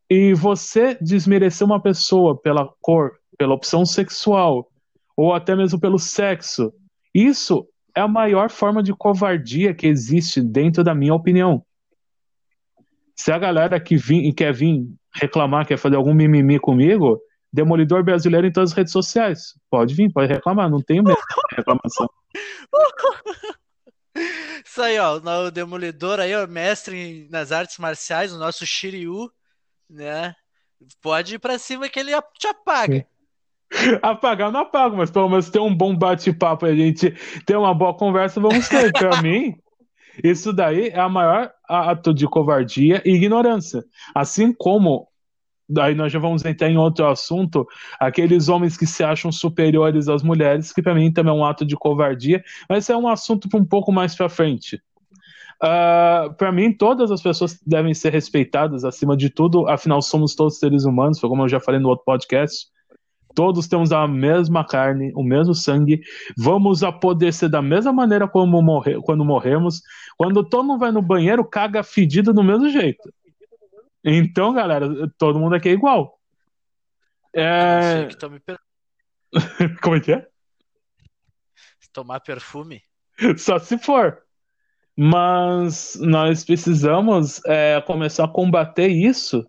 [0.09, 4.69] E você desmerecer uma pessoa pela cor, pela opção sexual,
[5.15, 6.71] ou até mesmo pelo sexo,
[7.13, 11.65] isso é a maior forma de covardia que existe dentro da minha opinião.
[13.15, 17.19] Se a galera que vim, quer vir reclamar, quer fazer algum mimimi comigo,
[17.51, 19.55] Demolidor Brasileiro em todas as redes sociais.
[19.67, 21.17] Pode vir, pode reclamar, não tenho medo
[21.49, 22.07] de reclamação.
[24.63, 29.31] Isso aí, ó, o Demolidor aí, ó, mestre nas artes marciais, o nosso Shiryu,
[29.89, 30.35] né?
[31.01, 33.07] Pode ir pra cima que ele te apaga.
[34.01, 37.13] Apagar não apago, mas pelo menos ter um bom bate-papo a gente
[37.45, 38.91] ter uma boa conversa, vamos ter.
[38.93, 39.55] Pra mim,
[40.23, 43.83] isso daí é a maior ato de covardia e ignorância.
[44.15, 45.07] Assim como,
[45.67, 47.67] daí nós já vamos entrar em outro assunto,
[47.99, 51.65] aqueles homens que se acham superiores às mulheres, que para mim também é um ato
[51.65, 54.77] de covardia, mas é um assunto um pouco mais para frente.
[55.61, 60.35] Uh, ah, para mim, todas as pessoas devem ser respeitadas acima de tudo, afinal, somos
[60.35, 62.67] todos seres humanos, como eu já falei no outro podcast.
[63.37, 66.01] Todos temos a mesma carne, o mesmo sangue.
[66.35, 69.83] Vamos apodrecer da mesma maneira como morre, quando morremos.
[70.17, 73.13] Quando todo mundo vai no banheiro, caga fedido do mesmo jeito.
[74.03, 76.19] Então, galera, todo mundo aqui é igual.
[77.31, 78.07] É...
[78.43, 78.57] Per...
[79.83, 80.27] como é que é?
[81.93, 82.81] Tomar perfume?
[83.37, 84.17] Só se for.
[84.97, 89.47] Mas nós precisamos é, começar a combater isso,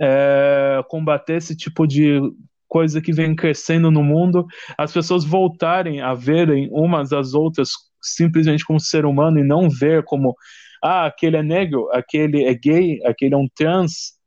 [0.00, 2.20] é, combater esse tipo de
[2.68, 8.64] coisa que vem crescendo no mundo, as pessoas voltarem a verem umas às outras simplesmente
[8.64, 10.36] como ser humano e não ver como
[10.82, 14.18] ah, aquele é negro, aquele é gay, aquele é um trans,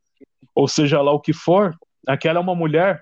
[0.53, 1.73] ou seja lá o que for,
[2.07, 3.01] aquela é uma mulher.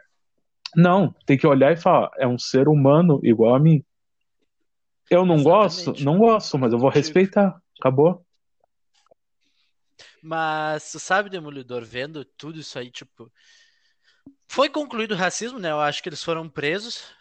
[0.76, 3.84] Não, tem que olhar e falar, é um ser humano igual a mim.
[5.10, 5.84] Eu não Exatamente.
[5.84, 6.06] gosto?
[6.06, 7.60] Não gosto, mas eu vou respeitar.
[7.80, 8.24] Acabou.
[10.22, 13.32] Mas tu sabe, Demolidor, vendo tudo isso aí, tipo.
[14.48, 15.72] Foi concluído o racismo, né?
[15.72, 17.14] Eu acho que eles foram presos.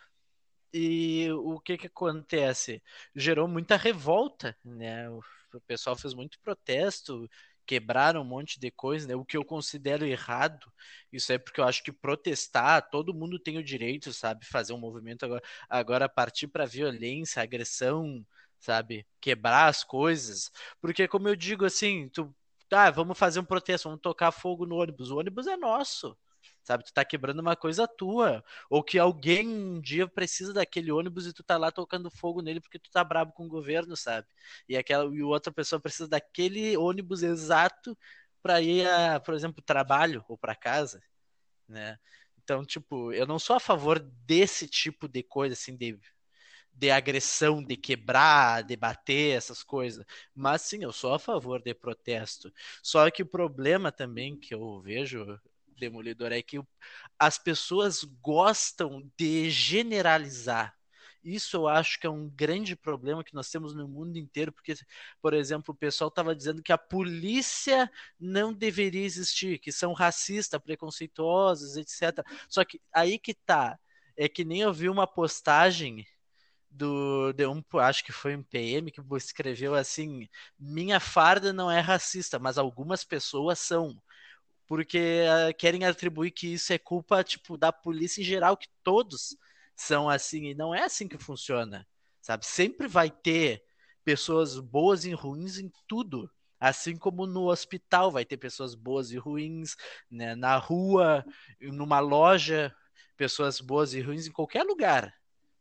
[0.73, 2.83] E o que que acontece?
[3.15, 5.09] Gerou muita revolta, né?
[5.11, 5.23] O
[5.67, 7.29] pessoal fez muito protesto,
[7.67, 9.15] quebraram um monte de coisa, né?
[9.17, 10.73] O que eu considero errado.
[11.13, 14.45] Isso é porque eu acho que protestar, todo mundo tem o direito, sabe?
[14.47, 18.25] Fazer um movimento agora, agora partir para violência, agressão,
[18.59, 19.07] sabe?
[19.21, 20.51] Quebrar as coisas.
[20.81, 22.35] Porque, como eu digo assim, tu.
[22.71, 25.11] Ah, vamos fazer um protesto, vamos tocar fogo no ônibus.
[25.11, 26.17] O ônibus é nosso
[26.69, 26.85] sabe?
[26.85, 28.45] Tu tá quebrando uma coisa tua.
[28.71, 32.61] Ou que alguém um dia precisa daquele ônibus e tu tá lá tocando fogo nele
[32.61, 34.27] porque tu tá brabo com o governo, sabe?
[34.69, 37.97] E aquela e outra pessoa precisa daquele ônibus exato
[38.43, 41.03] para ir, a, por exemplo, trabalho ou para casa,
[41.69, 41.99] né?
[42.43, 45.99] Então, tipo, eu não sou a favor desse tipo de coisa assim de
[46.73, 50.05] de agressão, de quebrar, de bater, essas coisas.
[50.35, 52.53] Mas sim, eu sou a favor de protesto.
[52.83, 55.41] Só que o problema também que eu vejo,
[55.79, 56.61] Demolidor é que
[57.19, 60.75] as pessoas gostam de generalizar.
[61.23, 64.75] Isso eu acho que é um grande problema que nós temos no mundo inteiro, porque,
[65.21, 70.61] por exemplo, o pessoal estava dizendo que a polícia não deveria existir, que são racistas,
[70.61, 72.27] preconceituosos, etc.
[72.49, 73.79] Só que aí que tá.
[74.17, 76.05] É que nem eu vi uma postagem
[76.71, 81.81] do de um, acho que foi um PM que escreveu assim: "Minha farda não é
[81.81, 84.01] racista, mas algumas pessoas são"
[84.69, 89.35] porque uh, querem atribuir que isso é culpa tipo da polícia em geral, que todos
[89.75, 91.89] são assim e não é assim que funciona,
[92.21, 92.45] sabe?
[92.47, 93.65] Sempre vai ter
[94.05, 96.31] pessoas boas e ruins em tudo.
[96.61, 99.77] Assim como no hospital vai ter pessoas boas e ruins,
[100.11, 100.35] né?
[100.35, 101.25] na rua,
[101.61, 102.75] numa loja,
[103.17, 105.15] pessoas boas e ruins em qualquer lugar.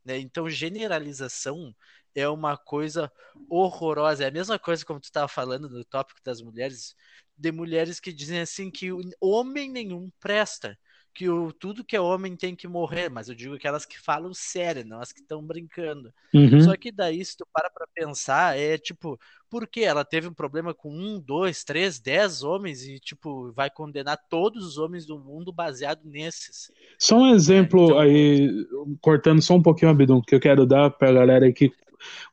[0.03, 0.17] Né?
[0.17, 1.73] Então, generalização
[2.15, 3.11] é uma coisa
[3.47, 4.23] horrorosa.
[4.23, 6.95] É a mesma coisa como tu estava falando no tópico das mulheres
[7.37, 8.89] de mulheres que dizem assim que
[9.21, 10.77] homem nenhum presta,
[11.17, 14.35] que o, tudo que é homem tem que morrer, mas eu digo aquelas que falam
[14.35, 16.13] sério, não as que estão brincando.
[16.31, 16.61] Uhum.
[16.61, 19.19] Só que daí, se tu para pra pensar, é tipo,
[19.49, 23.67] por que ela teve um problema com um, dois, três, dez homens e, tipo, vai
[23.67, 26.71] condenar todos os homens do mundo baseado nesses?
[26.99, 27.99] Só um exemplo é, então...
[27.99, 28.67] aí,
[29.01, 31.71] cortando só um pouquinho, Abidum, que eu quero dar pra galera que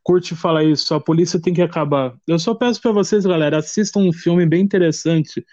[0.03, 2.15] curte falar isso, a polícia tem que acabar.
[2.27, 5.45] Eu só peço para vocês, galera, assistam um filme bem interessante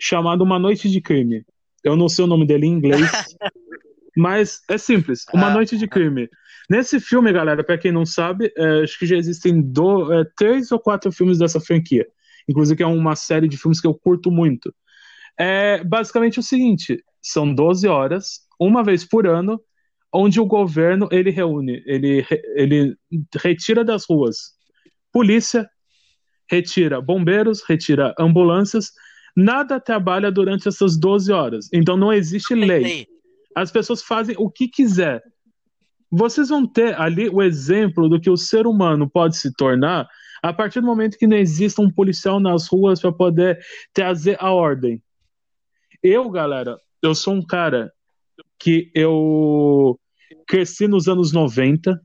[0.00, 1.44] chamado Uma Noite de Crime.
[1.84, 3.00] Eu não sei o nome dele em inglês,
[4.16, 5.54] mas é simples, Uma ah.
[5.54, 6.28] Noite de Crime.
[6.68, 10.70] Nesse filme, galera, para quem não sabe, é, acho que já existem do, é, três
[10.70, 12.06] ou quatro filmes dessa franquia.
[12.46, 14.74] Inclusive, é uma série de filmes que eu curto muito.
[15.38, 19.60] É basicamente o seguinte: são 12 horas, uma vez por ano,
[20.12, 22.24] onde o governo ele reúne, ele,
[22.56, 22.96] ele
[23.42, 24.58] retira das ruas
[25.12, 25.68] polícia,
[26.50, 28.92] retira bombeiros, retira ambulâncias,
[29.36, 31.68] nada trabalha durante essas 12 horas.
[31.72, 33.06] Então não existe lei.
[33.54, 35.22] As pessoas fazem o que quiser.
[36.10, 40.08] Vocês vão ter ali o exemplo do que o ser humano pode se tornar
[40.42, 43.58] a partir do momento que não exista um policial nas ruas para poder
[43.92, 45.02] trazer a ordem.
[46.02, 47.92] Eu, galera, eu sou um cara
[48.58, 49.98] que eu
[50.46, 52.00] cresci nos anos 90,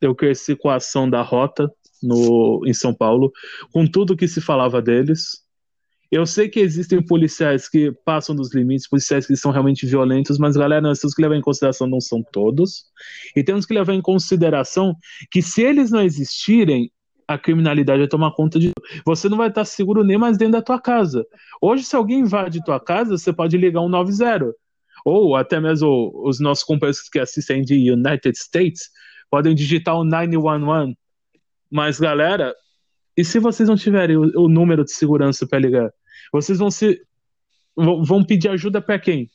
[0.00, 1.70] eu cresci com a ação da Rota
[2.02, 3.30] no, em São Paulo,
[3.72, 5.42] com tudo que se falava deles.
[6.10, 10.56] Eu sei que existem policiais que passam dos limites, policiais que são realmente violentos, mas
[10.56, 12.84] galera, nós temos que levar em consideração, não são todos.
[13.34, 14.94] E temos que levar em consideração
[15.30, 16.90] que se eles não existirem,
[17.26, 18.72] a criminalidade vai tomar conta de.
[19.06, 21.24] Você não vai estar seguro nem mais dentro da tua casa.
[21.62, 24.54] Hoje, se alguém invade tua casa, você pode ligar um 90
[25.04, 28.90] ou até mesmo os nossos companheiros que assistem de United States
[29.30, 30.96] podem digitar o 911.
[31.70, 32.54] Mas, galera,
[33.16, 35.90] e se vocês não tiverem o, o número de segurança para ligar?
[36.32, 37.00] Vocês vão se
[37.74, 39.30] vão pedir ajuda para quem?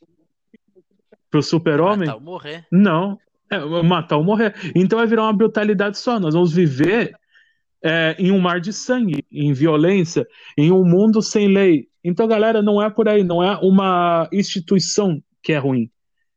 [1.29, 2.07] Pro super-homem?
[2.07, 2.67] Matar ou morrer.
[2.71, 3.17] Não,
[3.51, 4.53] é, matar ou morrer.
[4.75, 6.19] Então vai virar uma brutalidade só.
[6.19, 7.15] Nós vamos viver
[7.83, 10.25] é, em um mar de sangue, em violência,
[10.57, 11.87] em um mundo sem lei.
[12.03, 15.89] Então, galera, não é por aí, não é uma instituição que é ruim.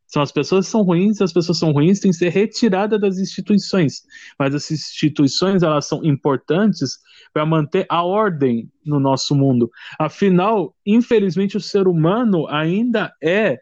[0.07, 3.19] São as pessoas que são ruins, as pessoas são ruins, têm que ser retiradas das
[3.19, 4.03] instituições.
[4.37, 6.99] Mas as instituições, elas são importantes
[7.33, 9.71] para manter a ordem no nosso mundo.
[9.99, 13.61] Afinal, infelizmente, o ser humano ainda é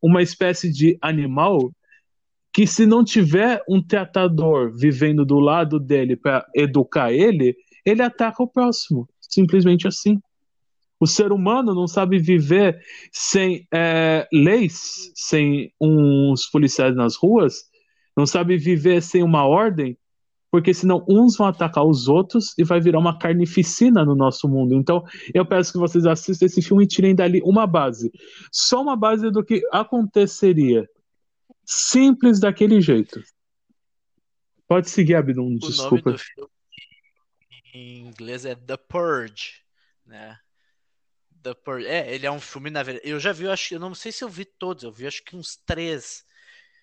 [0.00, 1.72] uma espécie de animal
[2.52, 8.40] que se não tiver um tratador vivendo do lado dele para educar ele, ele ataca
[8.42, 9.08] o próximo.
[9.20, 10.20] Simplesmente assim.
[11.00, 12.80] O ser humano não sabe viver
[13.12, 17.64] sem é, leis, sem uns policiais nas ruas,
[18.16, 19.96] não sabe viver sem uma ordem,
[20.50, 24.74] porque senão uns vão atacar os outros e vai virar uma carnificina no nosso mundo.
[24.74, 28.10] Então, eu peço que vocês assistam esse filme e tirem dali uma base.
[28.50, 30.88] Só uma base do que aconteceria.
[31.64, 33.22] Simples daquele jeito.
[34.66, 36.10] Pode seguir, Abdon, desculpa.
[36.10, 36.50] O nome do filme
[37.74, 39.62] em inglês é The Purge,
[40.04, 40.38] né?
[41.42, 41.86] The Purge.
[41.86, 43.08] É, ele é um filme, na verdade.
[43.08, 45.22] Eu já vi, eu acho, eu não sei se eu vi todos, eu vi acho
[45.24, 46.26] que uns três.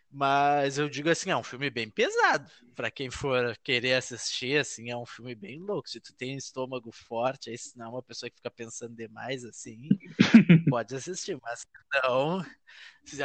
[0.10, 2.49] Mas eu digo assim, é um filme bem pesado.
[2.76, 5.89] para quem for querer assistir, assim, é um filme bem louco.
[5.89, 9.43] Se tu tem estômago forte, aí se não é uma pessoa que fica pensando demais,
[9.43, 9.89] assim,
[10.70, 11.38] pode assistir.
[11.41, 11.68] Mas
[12.03, 12.45] não,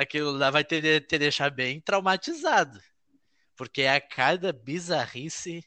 [0.01, 2.81] aquilo lá vai te, te deixar bem traumatizado.
[3.57, 5.65] Porque é a cada bizarrice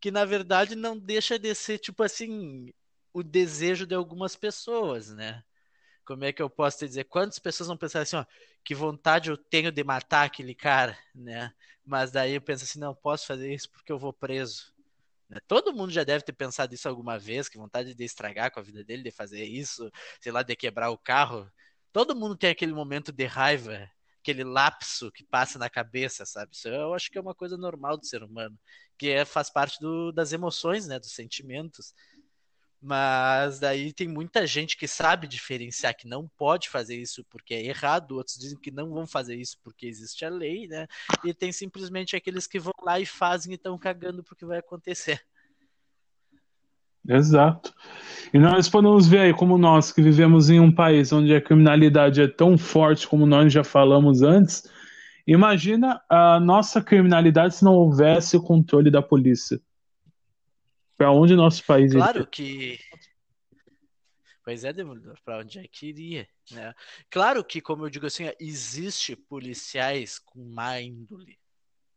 [0.00, 2.72] que na verdade não deixa de ser, tipo assim,
[3.16, 5.42] o desejo de algumas pessoas, né?
[6.04, 7.04] Como é que eu posso te dizer?
[7.04, 8.26] Quantas pessoas vão pensar assim, ó,
[8.62, 11.50] que vontade eu tenho de matar aquele cara, né?
[11.82, 14.70] Mas daí eu penso assim, não posso fazer isso porque eu vou preso.
[15.30, 15.38] Né?
[15.48, 18.62] Todo mundo já deve ter pensado isso alguma vez, que vontade de estragar com a
[18.62, 19.90] vida dele, de fazer isso,
[20.20, 21.50] sei lá, de quebrar o carro.
[21.94, 23.90] Todo mundo tem aquele momento de raiva,
[24.20, 26.50] aquele lapso que passa na cabeça, sabe?
[26.54, 28.58] Isso eu acho que é uma coisa normal do ser humano,
[28.98, 31.94] que é, faz parte do, das emoções, né, dos sentimentos.
[32.86, 37.64] Mas daí tem muita gente que sabe diferenciar que não pode fazer isso porque é
[37.64, 40.86] errado, outros dizem que não vão fazer isso porque existe a lei, né?
[41.24, 45.20] E tem simplesmente aqueles que vão lá e fazem e estão cagando porque vai acontecer.
[47.08, 47.74] Exato.
[48.32, 52.22] E nós podemos ver aí como nós que vivemos em um país onde a criminalidade
[52.22, 54.62] é tão forte como nós já falamos antes,
[55.26, 59.60] imagina a nossa criminalidade se não houvesse o controle da polícia.
[60.96, 62.26] Para onde nosso país Claro iria?
[62.26, 62.78] que
[64.44, 66.72] Pois é, Demolidor, para onde é que iria, né?
[67.10, 71.36] Claro que, como eu digo assim, existe policiais com má índole,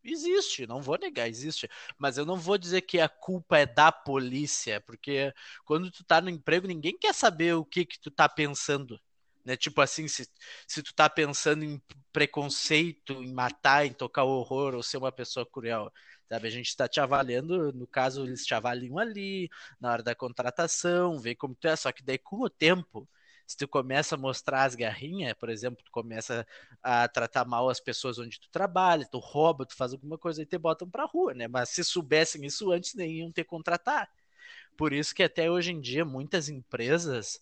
[0.04, 1.70] Existe, não vou negar, existe.
[1.98, 5.34] Mas eu não vou dizer que a culpa é da polícia, porque
[5.66, 9.00] quando tu tá no emprego, ninguém quer saber o que que tu tá pensando.
[9.44, 9.58] Né?
[9.58, 10.28] Tipo assim, se,
[10.68, 11.82] se tu tá pensando em
[12.14, 15.92] preconceito, em matar, em tocar horror ou ser uma pessoa cruel.
[16.30, 19.50] Sabe, a gente está te avaliando, no caso, eles te avaliam ali,
[19.82, 23.10] na hora da contratação, vê como tu é, só que daí com o tempo
[23.48, 26.46] se tu começa a mostrar as garrinhas, por exemplo, tu começa
[26.84, 30.46] a tratar mal as pessoas onde tu trabalha, tu rouba, tu faz alguma coisa e
[30.46, 31.48] te botam pra rua, né?
[31.48, 34.08] Mas se soubessem isso antes, nem iam te contratar.
[34.78, 37.42] Por isso que até hoje em dia muitas empresas,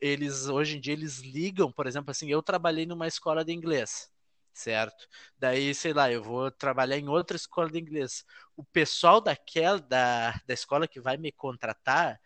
[0.00, 4.13] eles hoje em dia eles ligam, por exemplo, assim, eu trabalhei numa escola de inglês
[4.54, 5.06] certo?
[5.38, 8.24] Daí, sei lá, eu vou trabalhar em outra escola de inglês.
[8.56, 12.20] O pessoal daquela da, da escola que vai me contratar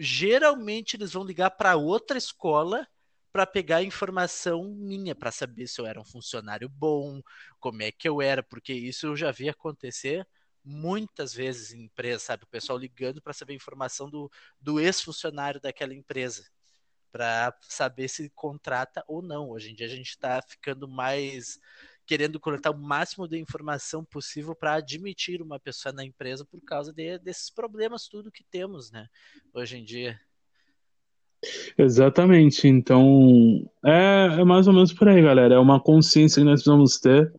[0.00, 2.88] geralmente eles vão ligar para outra escola
[3.32, 7.22] para pegar informação minha, para saber se eu era um funcionário bom,
[7.60, 10.26] como é que eu era, porque isso eu já vi acontecer
[10.64, 12.44] muitas vezes em empresa, sabe?
[12.44, 16.44] O pessoal ligando para saber informação do, do ex-funcionário daquela empresa,
[17.10, 19.50] para saber se contrata ou não.
[19.50, 21.58] Hoje em dia a gente está ficando mais
[22.06, 26.92] querendo coletar o máximo de informação possível para admitir uma pessoa na empresa por causa
[26.92, 29.06] de, desses problemas tudo que temos, né,
[29.54, 30.18] hoje em dia.
[31.78, 32.68] Exatamente.
[32.68, 35.54] Então, é, é mais ou menos por aí, galera.
[35.54, 37.32] É uma consciência que nós precisamos ter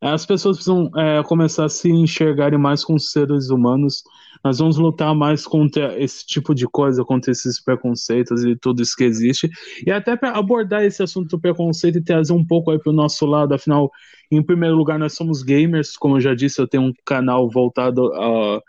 [0.00, 4.02] as pessoas precisam é, começar a se enxergarem mais com seres humanos.
[4.44, 8.94] Nós vamos lutar mais contra esse tipo de coisa, contra esses preconceitos e tudo isso
[8.94, 9.50] que existe.
[9.84, 12.94] E até para abordar esse assunto do preconceito e trazer um pouco aí para o
[12.94, 13.90] nosso lado, afinal,
[14.30, 18.12] em primeiro lugar, nós somos gamers, como eu já disse, eu tenho um canal voltado
[18.14, 18.60] a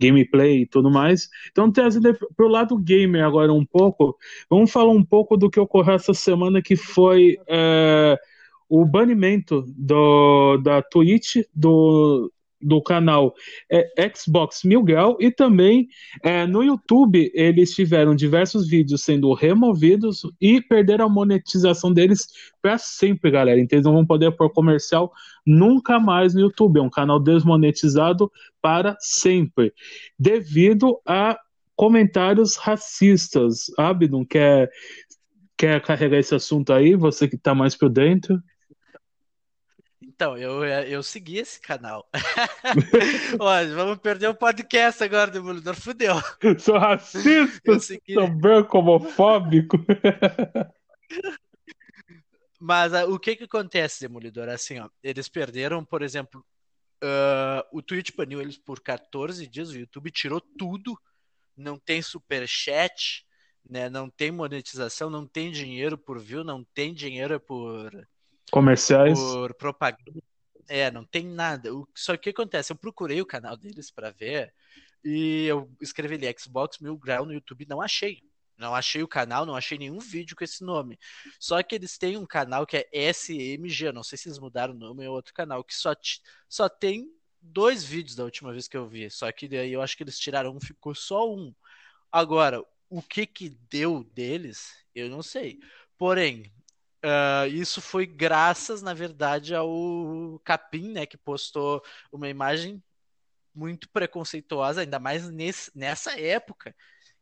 [0.00, 1.28] gameplay e tudo mais.
[1.50, 4.16] Então, trazendo para o lado gamer agora um pouco,
[4.48, 7.36] vamos falar um pouco do que ocorreu essa semana, que foi.
[7.48, 8.16] É,
[8.68, 13.34] o banimento do, da Twitch do, do canal
[13.70, 15.88] é, Xbox Mil Grau e também
[16.22, 22.26] é, no YouTube eles tiveram diversos vídeos sendo removidos e perderam a monetização deles
[22.60, 23.60] para sempre, galera.
[23.60, 25.12] Então eles não vão poder pôr comercial
[25.46, 26.78] nunca mais no YouTube.
[26.78, 29.72] É um canal desmonetizado para sempre,
[30.18, 31.38] devido a
[31.76, 33.66] comentários racistas.
[33.76, 34.70] Abdon, quer,
[35.56, 36.96] quer carregar esse assunto aí?
[36.96, 38.42] Você que está mais por dentro?
[40.16, 42.08] Então, eu, eu segui esse canal.
[43.38, 45.74] Olha, vamos perder o podcast agora, Demolidor.
[45.74, 46.14] Fudeu.
[46.58, 48.14] Sou racista, segui...
[48.14, 49.76] sou branco homofóbico.
[52.58, 54.48] Mas uh, o que que acontece, Demolidor?
[54.48, 56.42] Assim, ó, eles perderam, por exemplo,
[57.04, 60.98] uh, o Twitch baniu eles por 14 dias, o YouTube tirou tudo,
[61.54, 63.26] não tem superchat,
[63.68, 67.92] né, não tem monetização, não tem dinheiro por view, não tem dinheiro por
[68.50, 70.22] comerciais, por propaganda.
[70.68, 71.74] É, não tem nada.
[71.74, 72.72] O, só que o que acontece?
[72.72, 74.52] Eu procurei o canal deles para ver
[75.04, 78.22] e eu escrevi ali Xbox Mil Grau no YouTube não achei.
[78.58, 80.98] Não achei o canal, não achei nenhum vídeo com esse nome.
[81.38, 84.78] Só que eles têm um canal que é SMG, não sei se eles mudaram o
[84.78, 85.94] nome, é outro canal, que só,
[86.48, 89.10] só tem dois vídeos da última vez que eu vi.
[89.10, 91.54] Só que daí eu acho que eles tiraram um, ficou só um.
[92.10, 95.60] Agora, o que que deu deles, eu não sei.
[95.98, 96.50] Porém,
[97.06, 101.82] uh, isso foi graças, na verdade, ao Capim, né, que postou
[102.12, 102.82] uma imagem
[103.54, 106.74] muito preconceituosa, ainda mais nesse, nessa época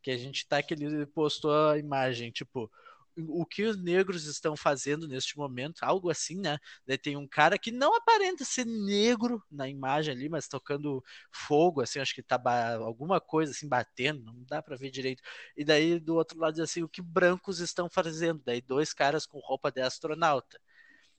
[0.02, 2.70] que a gente tá que ele postou a imagem, tipo,
[3.16, 6.58] o que os negros estão fazendo neste momento, algo assim, né?
[7.02, 12.00] Tem um cara que não aparenta ser negro na imagem ali, mas tocando fogo, assim,
[12.00, 12.40] acho que tá
[12.78, 15.22] alguma coisa assim batendo, não dá para ver direito.
[15.56, 18.42] E daí do outro lado assim, o que brancos estão fazendo?
[18.44, 20.60] Daí dois caras com roupa de astronauta,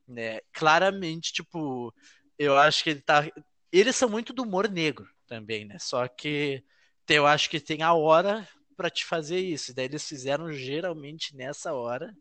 [0.07, 0.39] né?
[0.53, 1.93] Claramente, tipo,
[2.37, 3.25] eu acho que ele tá
[3.71, 5.77] eles são muito do humor negro também, né?
[5.79, 6.63] Só que
[7.09, 9.73] eu acho que tem a hora para te fazer isso.
[9.73, 12.15] Daí eles fizeram geralmente nessa hora,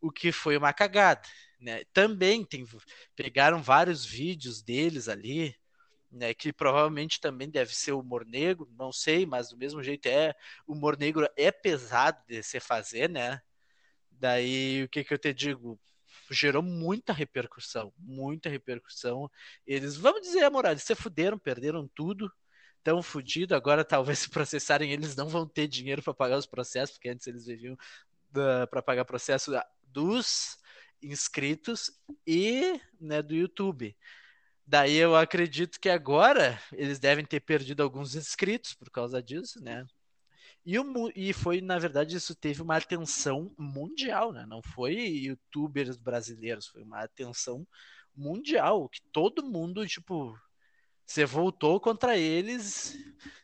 [0.00, 1.22] o que foi uma cagada.
[1.60, 1.84] Né?
[1.92, 2.66] Também tem,
[3.14, 5.56] pegaram vários vídeos deles ali,
[6.10, 10.34] né, que provavelmente também deve ser humor negro, não sei, mas do mesmo jeito é,
[10.66, 13.40] humor negro é pesado de se fazer, né?
[14.10, 15.80] Daí o que que eu te digo?
[16.30, 19.30] Gerou muita repercussão, muita repercussão.
[19.66, 22.30] Eles, vamos dizer a moral, eles se fuderam, perderam tudo,
[22.82, 26.96] tão fodido, agora talvez se processarem eles não vão ter dinheiro para pagar os processos,
[26.96, 27.76] porque antes eles viviam
[28.70, 29.52] para pagar processo
[29.86, 30.58] dos
[31.02, 31.90] inscritos
[32.26, 33.96] e né, do YouTube.
[34.66, 39.84] Daí eu acredito que agora eles devem ter perdido alguns inscritos por causa disso, né?
[40.64, 44.46] E, o, e foi, na verdade, isso teve uma atenção mundial, né?
[44.46, 47.66] Não foi youtubers brasileiros, foi uma atenção
[48.14, 50.38] mundial, que todo mundo, tipo,
[51.12, 52.96] você voltou contra eles.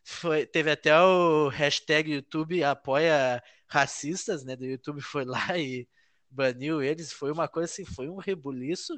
[0.03, 4.57] Foi, teve até o hashtag YouTube apoia racistas, né?
[4.57, 5.87] Do YouTube foi lá e
[6.31, 7.13] baniu eles.
[7.13, 8.95] Foi uma coisa assim, foi um rebuliço.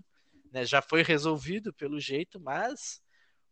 [0.53, 0.65] Né?
[0.65, 3.03] Já foi resolvido pelo jeito, mas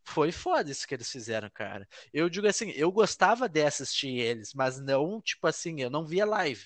[0.05, 1.85] foi foda isso que eles fizeram, cara.
[2.13, 6.25] Eu digo assim, eu gostava de assistir eles, mas não, tipo assim, eu não via
[6.25, 6.65] live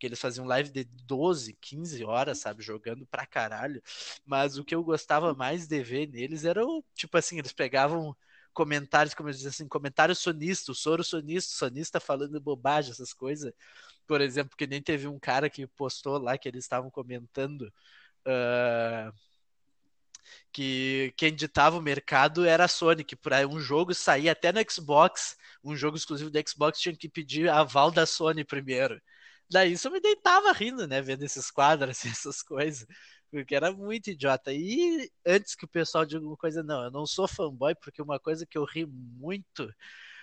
[0.00, 3.82] que eles faziam live de 12, 15 horas, sabe, jogando pra caralho.
[4.24, 8.16] Mas o que eu gostava mais de ver neles era o, tipo assim, eles pegavam
[8.52, 13.52] comentários, como eu dizia assim, comentário sonista, o soro sonista, sonista falando bobagem, essas coisas.
[14.06, 17.72] Por exemplo, que nem teve um cara que postou lá que eles estavam comentando
[18.26, 19.12] uh,
[20.50, 24.60] que quem ditava o mercado era a Sony, que para um jogo sair até no
[24.68, 29.00] Xbox, um jogo exclusivo do Xbox tinha que pedir aval da Sony primeiro.
[29.50, 31.00] Daí isso eu me deitava rindo, né?
[31.02, 32.86] Vendo esses quadros, assim, essas coisas.
[33.30, 34.52] Porque era muito idiota.
[34.52, 38.18] E antes que o pessoal diga uma coisa, não, eu não sou fanboy, porque uma
[38.18, 39.72] coisa que eu ri muito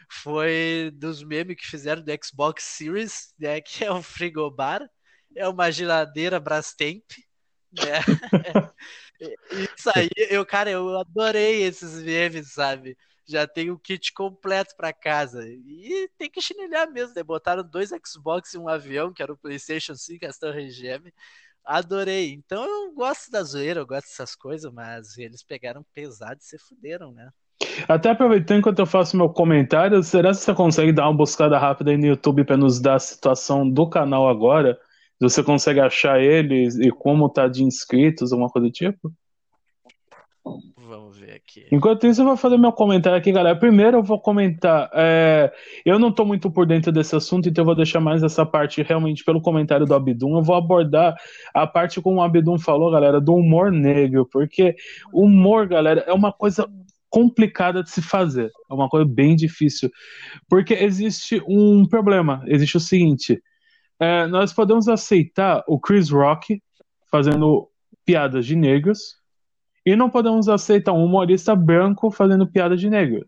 [0.10, 3.62] foi dos memes que fizeram do Xbox Series, né?
[3.62, 4.90] Que é um frigobar,
[5.36, 7.04] é uma geladeira Brastemp,
[7.72, 8.00] né?
[9.52, 12.98] Isso aí, eu, cara, eu adorei esses memes, sabe?
[13.28, 15.46] Já tem o kit completo para casa.
[15.48, 17.24] E tem que chinelhar mesmo, né?
[17.24, 21.12] Botaram dois Xbox e um avião, que era o PlayStation 5, a Torre GM.
[21.66, 22.32] Adorei.
[22.34, 26.58] Então eu gosto da zoeira, eu gosto dessas coisas, mas eles pegaram pesado e se
[26.58, 27.30] fuderam, né?
[27.88, 31.92] Até aproveitando enquanto eu faço meu comentário, será que você consegue dar uma buscada rápida
[31.92, 34.80] aí no YouTube para nos dar a situação do canal agora?
[35.20, 39.12] Você consegue achar eles e como tá de inscritos, alguma coisa do tipo?
[40.88, 41.66] Vamos ver aqui.
[41.72, 43.58] Enquanto isso, eu vou fazer meu comentário aqui, galera.
[43.58, 44.90] Primeiro, eu vou comentar.
[44.94, 45.52] É...
[45.86, 48.82] Eu não estou muito por dentro desse assunto, então eu vou deixar mais essa parte
[48.82, 50.38] realmente pelo comentário do Abdum.
[50.38, 51.16] Eu vou abordar
[51.54, 54.76] a parte como o Abdum falou, galera, do humor negro, porque
[55.14, 56.70] humor, galera, é uma coisa
[57.10, 58.52] complicada de se fazer.
[58.70, 59.90] É uma coisa bem difícil.
[60.50, 62.44] Porque existe um problema.
[62.48, 63.42] Existe o seguinte:
[64.00, 66.62] é, nós podemos aceitar o Chris Rock
[67.12, 67.70] fazendo
[68.06, 69.18] piadas de negros
[69.88, 73.26] e não podemos aceitar um humorista branco fazendo piada de negro.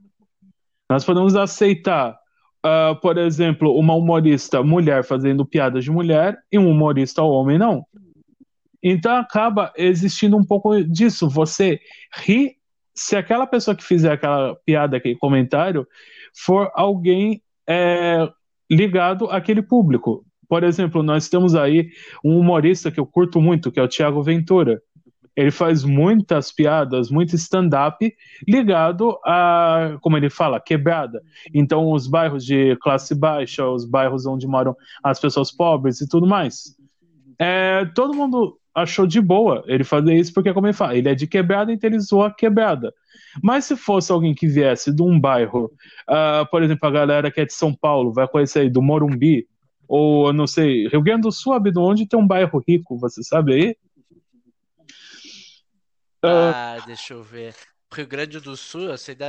[0.89, 2.19] Nós podemos aceitar,
[2.65, 7.85] uh, por exemplo, uma humorista mulher fazendo piada de mulher e um humorista homem não.
[8.83, 11.29] Então acaba existindo um pouco disso.
[11.29, 11.79] Você
[12.13, 12.57] ri
[12.93, 15.87] se aquela pessoa que fizer aquela piada, aquele comentário,
[16.35, 18.27] for alguém é,
[18.69, 20.25] ligado àquele público.
[20.49, 21.89] Por exemplo, nós temos aí
[22.21, 24.81] um humorista que eu curto muito, que é o Thiago Ventura.
[25.35, 28.13] Ele faz muitas piadas, muito stand-up
[28.47, 31.21] ligado a, como ele fala, quebrada.
[31.53, 36.27] Então, os bairros de classe baixa, os bairros onde moram as pessoas pobres e tudo
[36.27, 36.75] mais.
[37.37, 41.15] É, todo mundo achou de boa ele fazer isso, porque, como ele fala, ele é
[41.15, 42.93] de quebrada, então ele zoa a quebrada.
[43.41, 45.71] Mas se fosse alguém que viesse de um bairro,
[46.09, 49.47] uh, por exemplo, a galera que é de São Paulo, vai conhecer aí do Morumbi,
[49.87, 53.53] ou não sei, Rio Grande do Sul, de onde tem um bairro rico, você sabe
[53.53, 53.75] aí?
[56.23, 56.85] Ah, uh...
[56.85, 57.55] deixa eu ver.
[57.91, 59.27] Rio Grande do Sul, eu sei da,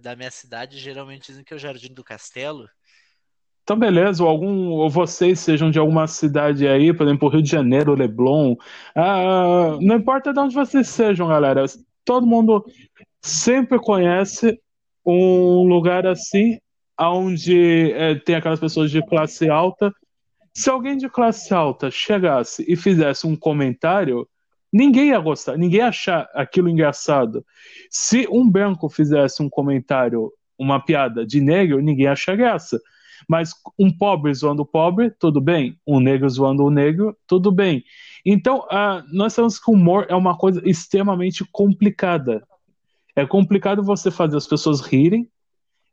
[0.00, 2.66] da minha cidade, geralmente dizem que é o Jardim do Castelo.
[3.62, 7.50] Então, beleza, ou, algum, ou vocês sejam de alguma cidade aí, por exemplo, Rio de
[7.50, 8.56] Janeiro, Leblon.
[8.94, 11.64] Ah, não importa de onde vocês sejam, galera.
[12.04, 12.64] Todo mundo
[13.20, 14.60] sempre conhece
[15.06, 16.58] um lugar assim,
[16.98, 19.92] onde é, tem aquelas pessoas de classe alta.
[20.54, 24.28] Se alguém de classe alta chegasse e fizesse um comentário,
[24.72, 27.44] ninguém ia gostar, ninguém ia achar aquilo engraçado.
[27.90, 32.80] Se um branco fizesse um comentário, uma piada de negro, ninguém ia achar graça.
[33.28, 35.78] Mas um pobre zoando o pobre, tudo bem.
[35.86, 37.84] Um negro zoando o negro, tudo bem.
[38.24, 42.42] Então, uh, nós sabemos que o humor é uma coisa extremamente complicada.
[43.14, 45.28] É complicado você fazer as pessoas rirem.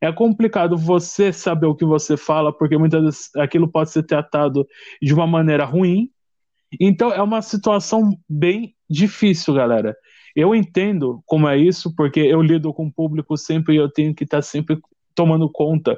[0.01, 4.65] É complicado você saber o que você fala, porque muitas vezes aquilo pode ser tratado
[5.01, 6.09] de uma maneira ruim.
[6.79, 9.95] Então, é uma situação bem difícil, galera.
[10.35, 14.13] Eu entendo como é isso, porque eu lido com o público sempre e eu tenho
[14.13, 14.79] que estar sempre
[15.15, 15.97] tomando conta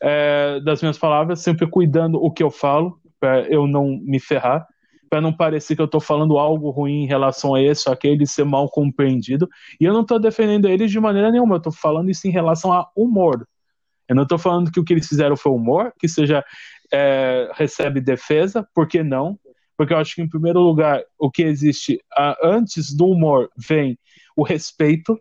[0.00, 4.66] é, das minhas palavras, sempre cuidando o que eu falo, para eu não me ferrar,
[5.08, 8.26] para não parecer que eu estou falando algo ruim em relação a esse ou aquele
[8.26, 9.48] ser mal compreendido.
[9.80, 12.72] E eu não estou defendendo eles de maneira nenhuma, eu estou falando isso em relação
[12.72, 13.46] a humor.
[14.08, 16.44] Eu não estou falando que o que eles fizeram foi humor, que seja
[16.92, 19.38] é, recebe defesa, por que não?
[19.76, 22.00] Porque eu acho que, em primeiro lugar, o que existe
[22.42, 23.98] antes do humor vem
[24.36, 25.18] o respeito,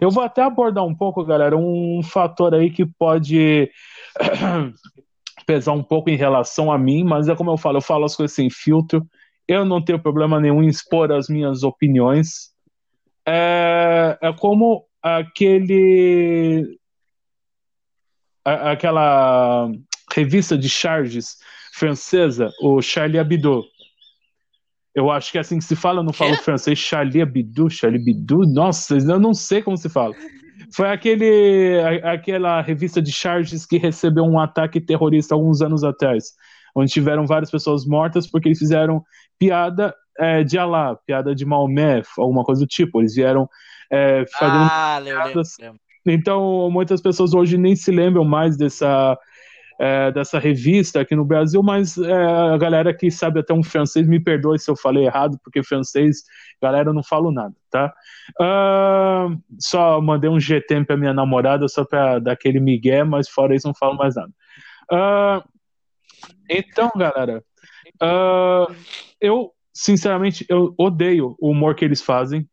[0.00, 3.70] eu vou até abordar um pouco, galera, um fator aí que pode
[5.46, 8.16] pesar um pouco em relação a mim, mas é como eu falo, eu falo as
[8.16, 9.06] coisas sem filtro.
[9.46, 12.52] Eu não tenho problema nenhum em expor as minhas opiniões.
[13.26, 16.78] É, é como aquele.
[18.44, 19.68] aquela
[20.12, 21.36] revista de charges
[21.72, 23.64] francesa, o Charlie Hebdo.
[24.94, 26.78] Eu acho que é assim que se fala, eu não falo francês.
[26.78, 28.40] Charlie Hebdo, Charlie Hebdo.
[28.46, 30.14] Nossa, eu não sei como se fala.
[30.74, 36.32] Foi aquele, aquela revista de charges que recebeu um ataque terrorista alguns anos atrás,
[36.74, 39.02] onde tiveram várias pessoas mortas porque eles fizeram
[39.38, 43.00] piada é, de Alá, piada de Maomé, alguma coisa do tipo.
[43.00, 43.48] Eles vieram
[43.90, 45.56] é, fazendo ah, piadas.
[45.58, 45.80] Lembro, lembro.
[46.04, 49.16] Então, muitas pessoas hoje nem se lembram mais dessa
[49.82, 54.06] é, dessa revista aqui no Brasil, mas é, a galera que sabe até um francês
[54.06, 56.22] me perdoe se eu falei errado, porque francês,
[56.62, 57.92] galera, eu não falo nada, tá?
[58.40, 63.56] Uh, só mandei um GT pra minha namorada só pra dar aquele migué, mas fora
[63.56, 64.30] isso não falo mais nada.
[64.88, 65.42] Uh,
[66.48, 67.42] então, galera,
[68.00, 68.72] uh,
[69.20, 72.48] eu sinceramente eu odeio o humor que eles fazem,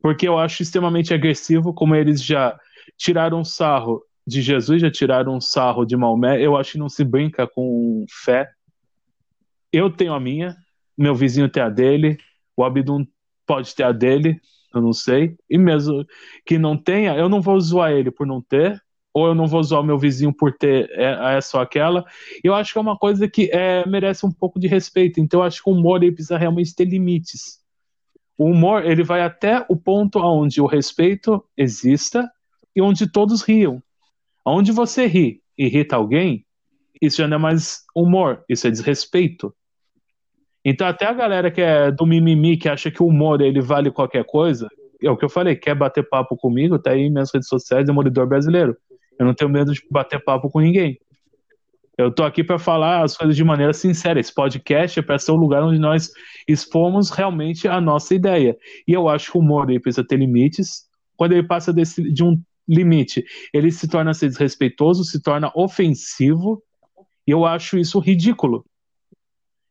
[0.00, 2.58] porque eu acho extremamente agressivo, como eles já
[2.96, 6.40] tiraram sarro de Jesus já tiraram um sarro de Maomé.
[6.40, 8.50] Eu acho que não se brinca com fé.
[9.72, 10.56] Eu tenho a minha,
[10.96, 12.16] meu vizinho tem a dele,
[12.56, 13.06] o Abdum
[13.46, 14.40] pode ter a dele,
[14.72, 15.36] eu não sei.
[15.50, 16.06] E mesmo
[16.46, 18.80] que não tenha, eu não vou zoar ele por não ter,
[19.12, 22.04] ou eu não vou zoar meu vizinho por ter é, essa ou aquela.
[22.42, 25.20] Eu acho que é uma coisa que é, merece um pouco de respeito.
[25.20, 27.62] Então eu acho que o humor ele precisa realmente ter limites.
[28.36, 32.28] O humor ele vai até o ponto onde o respeito exista
[32.74, 33.80] e onde todos riam.
[34.44, 36.44] Onde você ri irrita alguém,
[37.00, 39.54] isso já não é mais humor, isso é desrespeito.
[40.64, 43.90] Então até a galera que é do mimimi, que acha que o humor ele vale
[43.90, 44.68] qualquer coisa,
[45.02, 48.26] é o que eu falei, quer bater papo comigo, tá aí minhas redes sociais, Demoridor
[48.26, 48.76] Brasileiro.
[49.18, 50.98] Eu não tenho medo de bater papo com ninguém.
[51.96, 54.18] Eu tô aqui para falar as coisas de maneira sincera.
[54.18, 56.10] Esse podcast é para ser o lugar onde nós
[56.48, 58.56] expomos realmente a nossa ideia.
[58.88, 60.86] E eu acho que o humor ele precisa ter limites.
[61.16, 63.24] Quando ele passa desse, de um limite.
[63.52, 66.62] Ele se torna ser desrespeitoso, se torna ofensivo,
[67.26, 68.64] e eu acho isso ridículo.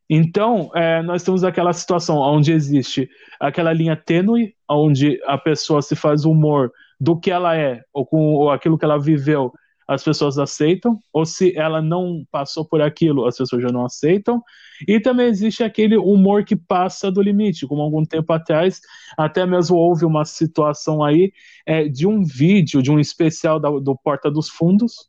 [0.08, 3.08] Então, é, nós temos aquela situação onde existe
[3.40, 6.70] aquela linha tênue, onde a pessoa se faz humor
[7.00, 9.52] do que ela é, ou com ou aquilo que ela viveu,
[9.86, 14.42] as pessoas aceitam, ou se ela não passou por aquilo, as pessoas já não aceitam.
[14.88, 18.80] E também existe aquele humor que passa do limite, como algum tempo atrás,
[19.16, 21.32] até mesmo houve uma situação aí
[21.66, 25.06] é, de um vídeo, de um especial da, do Porta dos Fundos,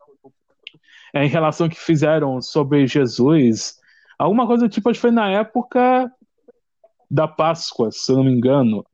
[1.13, 3.79] é, em relação que fizeram sobre Jesus,
[4.17, 6.11] Alguma coisa tipo, acho que foi na época
[7.11, 8.85] da Páscoa, se eu não me engano.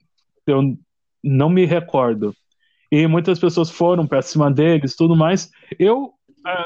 [0.46, 0.78] Eu
[1.24, 2.36] não me recordo.
[2.92, 5.50] E muitas pessoas foram para cima deles, tudo mais.
[5.80, 6.14] Eu uh,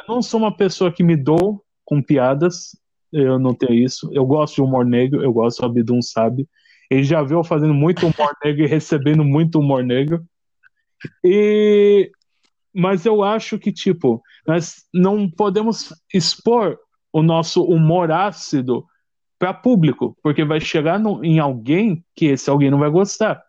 [0.08, 2.72] não sou uma pessoa que me dou com piadas,
[3.14, 4.10] eu não tenho isso.
[4.12, 6.48] Eu gosto de humor negro, eu gosto, o Abidum sabe.
[6.90, 10.24] Ele já viu fazendo muito humor negro e recebendo muito humor negro.
[11.24, 12.12] E
[12.78, 16.78] mas eu acho que tipo, nós não podemos expor
[17.14, 18.86] o nosso humor ácido
[19.40, 23.42] para público, porque vai chegar no, em alguém que esse alguém não vai gostar.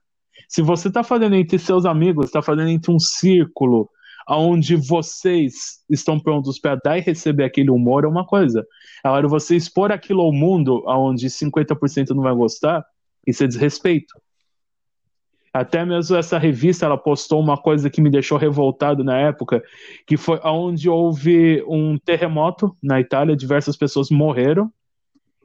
[0.49, 3.91] Se você está fazendo entre seus amigos, está fazendo entre um círculo
[4.29, 8.67] onde vocês estão prontos para dar e receber aquele humor é uma coisa.
[9.05, 12.85] Agora, você expor aquilo ao mundo onde 50% não vai gostar,
[13.27, 14.15] isso é desrespeito.
[15.53, 19.63] Até mesmo essa revista, ela postou uma coisa que me deixou revoltado na época,
[20.07, 24.71] que foi onde houve um terremoto na Itália, diversas pessoas morreram,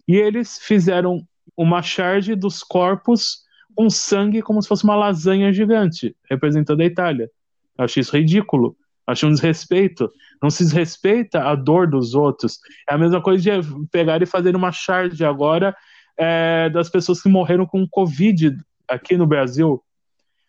[0.07, 1.25] e eles fizeram
[1.55, 3.43] uma charge dos corpos
[3.75, 7.29] com sangue como se fosse uma lasanha gigante, representando a Itália.
[7.77, 8.75] Eu achei isso ridículo.
[9.05, 10.09] Achei um desrespeito.
[10.41, 12.59] Não se desrespeita a dor dos outros.
[12.89, 15.75] É a mesma coisa de pegar e fazer uma charge agora
[16.17, 18.55] é, das pessoas que morreram com Covid
[18.87, 19.83] aqui no Brasil.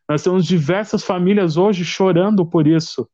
[0.08, 3.08] Nós temos diversas famílias hoje chorando por isso.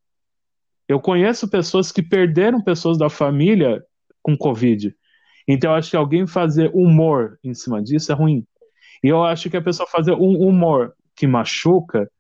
[0.89, 3.83] Eu conheço pessoas que perderam pessoas da família
[4.23, 4.95] com Covid.
[5.47, 8.45] Então, acho que alguém fazer humor em cima disso é ruim.
[9.03, 12.11] E eu acho que a pessoa fazer um humor que machuca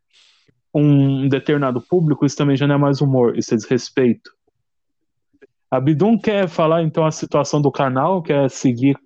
[0.72, 4.30] um determinado público, isso também já não é mais humor, isso é desrespeito.
[5.70, 8.98] A Bidum quer falar então a situação do canal, quer seguir.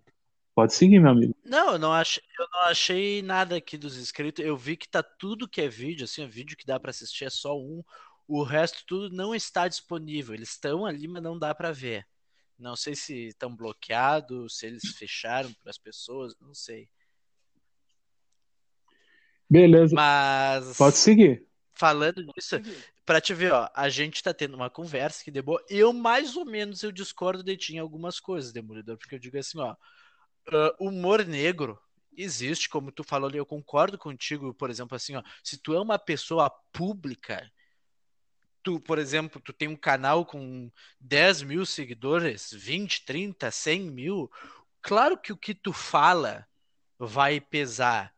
[0.54, 1.34] Pode seguir, meu amigo.
[1.44, 4.44] Não, eu não achei, eu não achei nada aqui dos inscritos.
[4.44, 7.24] Eu vi que tá tudo que é vídeo, assim, o vídeo que dá para assistir
[7.24, 7.82] é só um.
[8.28, 10.34] O resto tudo não está disponível.
[10.34, 12.06] Eles estão ali, mas não dá para ver.
[12.58, 16.88] Não sei se estão bloqueados, se eles fecharam para as pessoas, não sei.
[19.52, 19.94] Beleza.
[19.94, 20.78] Mas.
[20.78, 21.46] Pode seguir.
[21.74, 22.56] Falando disso,
[23.04, 25.58] para te ver, ó, a gente tá tendo uma conversa que debo...
[25.68, 29.36] eu mais ou menos eu discordo de ti em algumas coisas, Demolidor, porque eu digo
[29.38, 31.78] assim, ó, uh, humor negro
[32.16, 35.80] existe, como tu falou ali, eu concordo contigo, por exemplo, assim, ó, se tu é
[35.80, 37.50] uma pessoa pública,
[38.62, 44.30] tu, por exemplo, tu tem um canal com 10 mil seguidores, 20, 30, 100 mil,
[44.80, 46.46] claro que o que tu fala
[46.98, 48.14] vai pesar,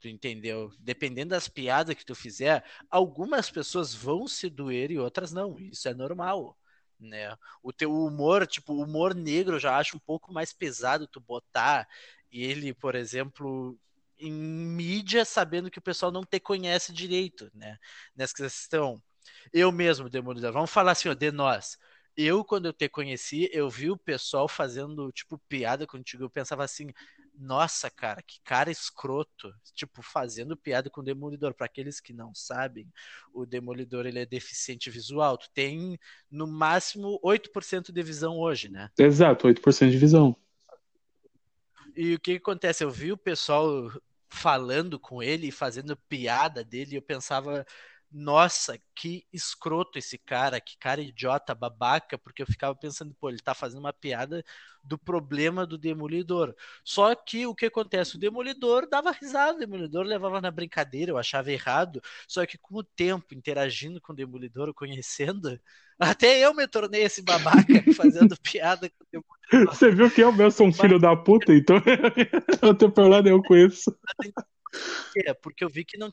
[0.00, 0.70] Tu entendeu?
[0.78, 5.58] Dependendo das piadas que tu fizer, algumas pessoas vão se doer e outras não.
[5.58, 6.56] Isso é normal.
[6.98, 7.36] Né?
[7.62, 11.20] O teu humor, tipo, o humor negro eu já acho um pouco mais pesado tu
[11.20, 11.86] botar
[12.30, 13.78] ele, por exemplo,
[14.18, 17.78] em mídia, sabendo que o pessoal não te conhece direito, né?
[18.14, 19.02] Nessa questão.
[19.52, 21.78] Eu mesmo, Demolidor, vamos falar assim, ó, de nós.
[22.16, 26.24] Eu, quando eu te conheci, eu vi o pessoal fazendo, tipo, piada contigo.
[26.24, 26.86] Eu pensava assim,
[27.38, 31.54] nossa, cara, que cara escroto, tipo, fazendo piada com o Demolidor.
[31.54, 32.90] Para aqueles que não sabem,
[33.32, 35.36] o Demolidor ele é deficiente visual.
[35.36, 35.98] Tu tem
[36.30, 38.90] no máximo 8% de visão hoje, né?
[38.98, 40.36] Exato, 8% de visão.
[41.94, 42.84] E o que, que acontece?
[42.84, 43.90] Eu vi o pessoal
[44.28, 47.64] falando com ele, fazendo piada dele, e eu pensava,
[48.10, 53.38] nossa, que escroto esse cara, que cara idiota, babaca, porque eu ficava pensando, pô, ele
[53.38, 54.44] tá fazendo uma piada
[54.82, 56.54] do problema do Demolidor.
[56.84, 58.16] Só que o que acontece?
[58.16, 62.76] O Demolidor dava risada, o Demolidor levava na brincadeira, eu achava errado, só que com
[62.76, 65.60] o tempo, interagindo com o Demolidor, conhecendo,
[65.98, 67.64] até eu me tornei esse babaca
[67.96, 69.74] fazendo piada com o Demolidor.
[69.74, 71.76] Você viu que eu mesmo sou um filho da puta, então
[72.62, 73.96] eu tenho problema nenhum com isso.
[75.24, 76.10] É, porque eu vi que não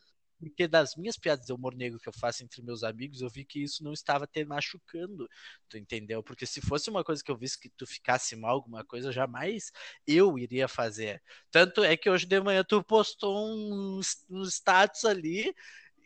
[0.50, 3.46] porque das minhas piadas de humor negro que eu faço entre meus amigos, eu vi
[3.46, 5.28] que isso não estava te machucando,
[5.70, 6.22] tu entendeu?
[6.22, 9.72] Porque se fosse uma coisa que eu visse que tu ficasse mal, alguma coisa, jamais
[10.08, 11.22] eu iria fazer.
[11.52, 15.54] Tanto é que hoje de manhã tu postou um, um status ali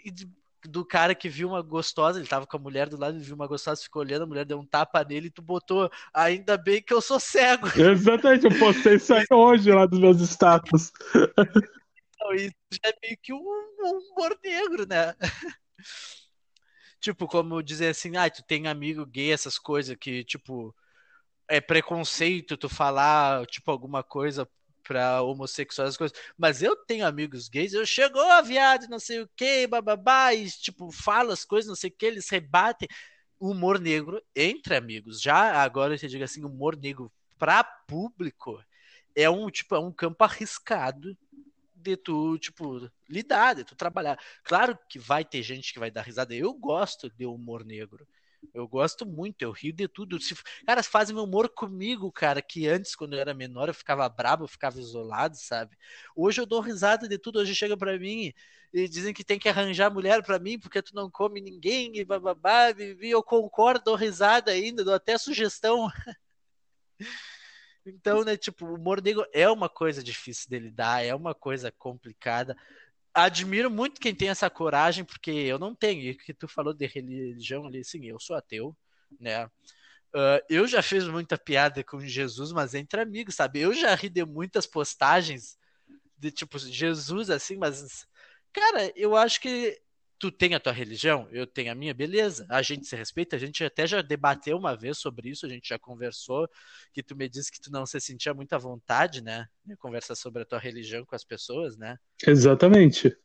[0.03, 0.11] e
[0.67, 3.35] do cara que viu uma gostosa, ele tava com a mulher do lado, ele viu
[3.35, 6.81] uma gostosa, ficou olhando, a mulher deu um tapa nele e tu botou, ainda bem
[6.81, 7.67] que eu sou cego.
[7.79, 10.91] Exatamente, eu postei isso aí hoje lá dos meus status.
[12.27, 15.15] Então, isso já é meio que um, um humor negro, né?
[16.99, 20.75] tipo, como dizer assim, ah, tu tem amigo gay, essas coisas que, tipo,
[21.47, 24.47] é preconceito tu falar, tipo, alguma coisa
[24.83, 26.17] pra homossexuais, as coisas.
[26.37, 30.49] Mas eu tenho amigos gays, eu chego, oh, viado, não sei o que, bababá, e,
[30.49, 32.87] tipo, fala as coisas, não sei o que, eles rebatem.
[33.39, 35.21] humor negro entre amigos.
[35.21, 38.59] Já agora te digo assim, humor negro pra público
[39.15, 41.17] é um, tipo, é um campo arriscado
[41.87, 44.19] de tu, tipo, lidar, de tu trabalhar.
[44.43, 46.35] Claro que vai ter gente que vai dar risada.
[46.35, 48.07] Eu gosto de humor negro.
[48.53, 50.19] Eu gosto muito, eu rio de tudo.
[50.19, 50.35] Se,
[50.65, 54.47] cara, fazem humor comigo, cara, que antes, quando eu era menor, eu ficava brabo, eu
[54.47, 55.77] ficava isolado, sabe?
[56.15, 58.33] Hoje eu dou risada de tudo, hoje chega para mim
[58.73, 62.05] e dizem que tem que arranjar mulher para mim porque tu não come ninguém e
[62.05, 65.87] bababá, e eu concordo, dou risada ainda, dou até sugestão.
[67.87, 71.71] Então, né, tipo, o humor negro é uma coisa difícil de lidar, é uma coisa
[71.71, 72.55] complicada.
[73.13, 76.01] Admiro muito quem tem essa coragem, porque eu não tenho.
[76.01, 78.75] E que tu falou de religião ali, sim, eu sou ateu,
[79.19, 79.45] né?
[80.13, 83.59] Uh, eu já fiz muita piada com Jesus, mas entre amigos, sabe?
[83.59, 85.57] Eu já ri de muitas postagens
[86.17, 88.05] de tipo Jesus assim, mas
[88.51, 89.79] cara, eu acho que
[90.19, 92.45] tu tem a tua religião, eu tenho a minha, beleza.
[92.49, 95.69] A gente se respeita, a gente até já debateu uma vez sobre isso, a gente
[95.69, 96.49] já conversou,
[96.93, 99.47] que tu me disse que tu não se sentia muita vontade, né?
[99.65, 101.97] De conversar sobre a tua religião com as pessoas, né?
[102.25, 103.15] Exatamente.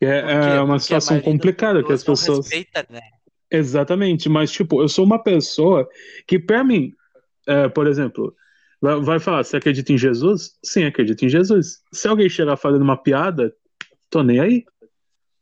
[0.00, 2.46] É, é uma situação complicada que as pessoas.
[2.46, 3.00] Respeita, né?
[3.50, 5.88] Exatamente, mas tipo, eu sou uma pessoa
[6.26, 6.92] que, para mim,
[7.46, 8.34] é, por exemplo,
[8.80, 10.58] vai falar, você acredita em Jesus?
[10.64, 11.82] Sim, acredito em Jesus.
[11.92, 13.54] Se alguém chegar fazendo uma piada,
[14.10, 14.64] tô nem aí.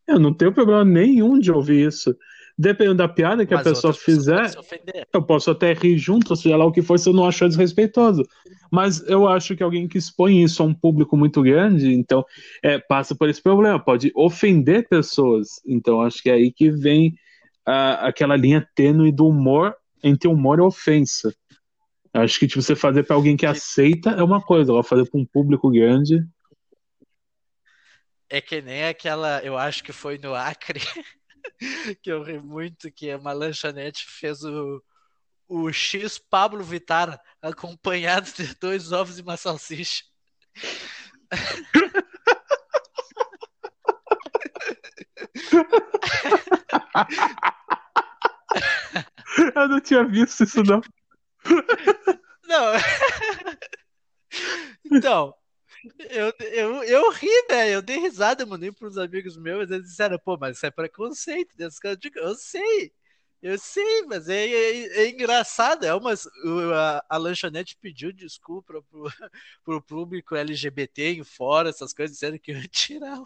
[0.06, 2.16] Eu não tenho problema nenhum de ouvir isso.
[2.56, 4.52] Dependendo da piada que Mas a pessoa fizer,
[5.12, 8.22] eu posso até rir junto, seja lá o que for, se eu não achar desrespeitoso.
[8.70, 12.24] Mas eu acho que alguém que expõe isso a um público muito grande, então
[12.62, 15.60] é, passa por esse problema, pode ofender pessoas.
[15.66, 17.14] Então acho que é aí que vem
[17.66, 21.34] a, aquela linha tênue do humor entre humor e ofensa.
[22.12, 25.18] Acho que tipo, você fazer para alguém que aceita é uma coisa, agora fazer para
[25.18, 26.24] um público grande
[28.34, 30.80] é que nem aquela, eu acho que foi no Acre,
[32.02, 34.82] que eu ri muito, que uma lanchonete fez o,
[35.46, 40.02] o X Pablo Vitar acompanhado de dois ovos e uma salsicha.
[49.54, 50.80] Eu não tinha visto isso, não.
[52.46, 52.72] Não.
[54.90, 55.34] Então,
[56.10, 57.70] eu, eu, eu ri, né?
[57.74, 61.54] Eu dei risada, mandei para uns amigos meus, eles disseram, pô, mas isso é preconceito.
[61.58, 61.66] Né?
[61.66, 62.92] Eu eu sei,
[63.42, 65.84] eu sei, mas é, é, é engraçado.
[65.84, 66.26] É umas,
[66.74, 69.04] a, a, lanchonete pediu desculpa pro,
[69.64, 73.20] pro público LGBT em fora, essas coisas, dizendo que ia tirar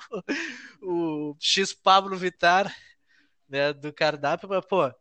[0.82, 2.74] o, o X Pablo Vitar
[3.48, 4.92] né, do cardápio, mas, pô.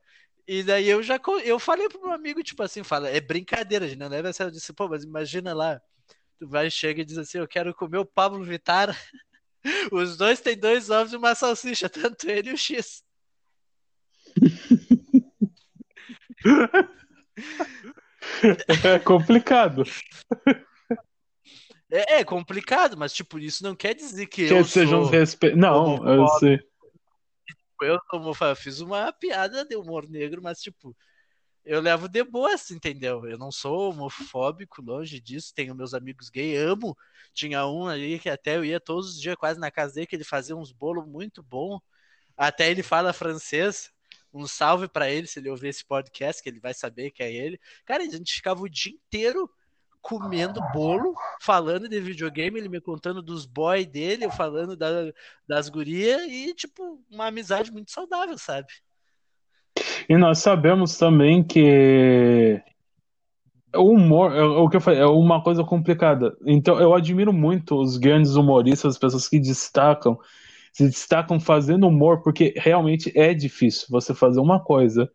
[0.47, 3.99] E daí eu já eu falei pro meu amigo, tipo assim, fala, é brincadeira, gente
[3.99, 4.49] não leva sério.
[4.49, 5.81] Eu disse, pô, mas imagina lá,
[6.39, 8.95] Tu vai, chega e diz assim: Eu quero comer o Pablo Vittar.
[9.91, 13.03] Os dois têm dois ovos e uma salsicha, tanto ele e o X.
[18.83, 19.83] É complicado.
[21.89, 25.55] É, é, complicado, mas tipo, isso não quer dizer que, que eu sejam sou respe...
[25.55, 26.59] Não, eu sei.
[27.81, 30.95] Eu, eu fiz uma piada de humor negro, mas tipo,
[31.68, 33.28] eu levo de boa, assim, entendeu?
[33.28, 35.53] Eu não sou homofóbico, longe disso.
[35.53, 36.97] Tenho meus amigos gay, amo.
[37.34, 40.15] Tinha um ali que até eu ia todos os dias quase na casa dele, que
[40.15, 41.80] ele fazia uns bolos muito bom.
[42.38, 43.91] Até ele fala francês.
[44.34, 47.34] Um salve para ele se ele ouvir esse podcast, que ele vai saber que é
[47.34, 47.59] ele.
[47.86, 49.49] Cara, a gente ficava o dia inteiro
[50.01, 54.89] comendo bolo, falando de videogame, ele me contando dos boys dele, eu falando da,
[55.45, 58.68] das gurias, e, tipo, uma amizade muito saudável, sabe?
[60.09, 62.61] E nós sabemos também que
[63.75, 66.35] o humor, é, o que eu falei, é uma coisa complicada.
[66.45, 70.17] Então, eu admiro muito os grandes humoristas, as pessoas que destacam,
[70.71, 75.09] se destacam fazendo humor, porque realmente é difícil você fazer uma coisa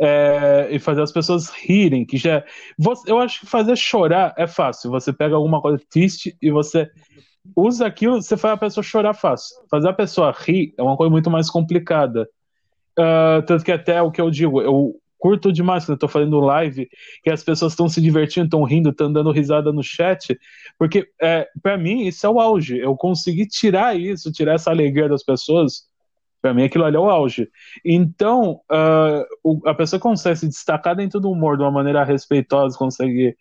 [0.00, 2.44] é, e fazer as pessoas rirem, que já.
[2.78, 4.90] Você, eu acho que fazer chorar é fácil.
[4.90, 6.88] Você pega alguma coisa triste e você
[7.56, 9.56] usa aquilo, você faz a pessoa chorar fácil.
[9.70, 12.28] Fazer a pessoa rir é uma coisa muito mais complicada.
[12.98, 16.40] Uh, tanto que até o que eu digo, eu curto demais quando eu tô fazendo
[16.40, 16.88] live,
[17.22, 20.38] que as pessoas estão se divertindo, estão rindo, estão dando risada no chat,
[20.78, 22.78] porque é, para mim isso é o auge.
[22.78, 25.88] Eu consegui tirar isso, tirar essa alegria das pessoas.
[26.40, 27.48] Para mim aquilo ali é o auge.
[27.84, 32.78] Então, uh, o, a pessoa consegue se destacar dentro do humor de uma maneira respeitosa,
[32.78, 33.36] consegue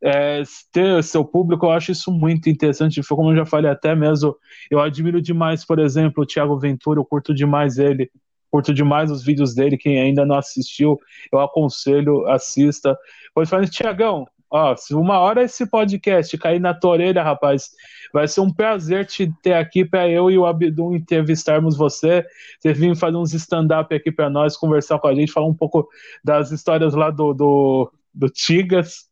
[0.00, 3.02] é, ter seu público, eu acho isso muito interessante.
[3.02, 4.36] Como eu já falei até mesmo,
[4.70, 8.10] eu admiro demais, por exemplo, o Thiago Ventura, eu curto demais ele
[8.56, 9.76] curto demais os vídeos dele.
[9.76, 10.98] Quem ainda não assistiu,
[11.30, 12.98] eu aconselho, assista.
[13.34, 17.68] Pois fala, Tiagão, ó, se uma hora esse podcast cair na tua orelha, rapaz,
[18.14, 22.24] vai ser um prazer te ter aqui para eu e o Abdul entrevistarmos você.
[22.58, 25.86] Você vir fazer uns stand-up aqui para nós, conversar com a gente, falar um pouco
[26.24, 29.04] das histórias lá do, do, do Tigas,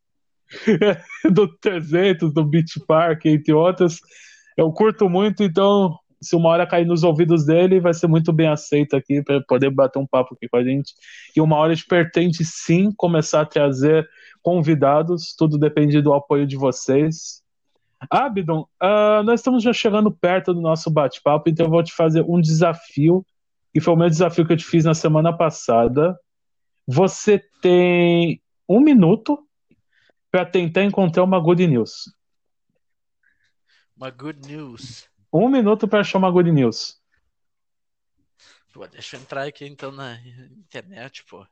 [1.31, 3.99] do 300, do Beach Park, entre outras.
[4.57, 8.49] Eu curto muito, então se uma hora cair nos ouvidos dele, vai ser muito bem
[8.49, 10.95] aceito aqui para poder bater um papo aqui com a gente.
[11.37, 14.09] E uma hora de pertence sim começar a trazer
[14.43, 17.43] convidados, tudo depende do apoio de vocês.
[18.11, 22.23] Abdon, uh, nós estamos já chegando perto do nosso bate-papo, então eu vou te fazer
[22.29, 23.25] um desafio,
[23.75, 26.19] e foi o meu desafio que eu te fiz na semana passada.
[26.87, 29.39] Você tem um minuto
[30.31, 32.13] para tentar encontrar uma good news.
[33.97, 35.09] Uma good news.
[35.37, 36.97] Um minuto para achar uma good news.
[38.73, 40.17] Pô, deixa eu entrar aqui então na
[40.57, 41.45] internet, pô.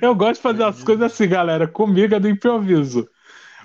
[0.00, 1.68] Eu gosto de fazer as coisas assim, galera.
[1.68, 3.06] Comigo é do improviso.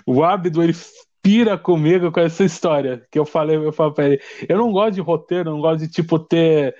[0.06, 0.74] O Abdo, ele
[1.22, 4.20] pira comigo com essa história que eu falei, eu falo pra ele.
[4.46, 6.76] Eu não gosto de roteiro, não gosto de, tipo, ter.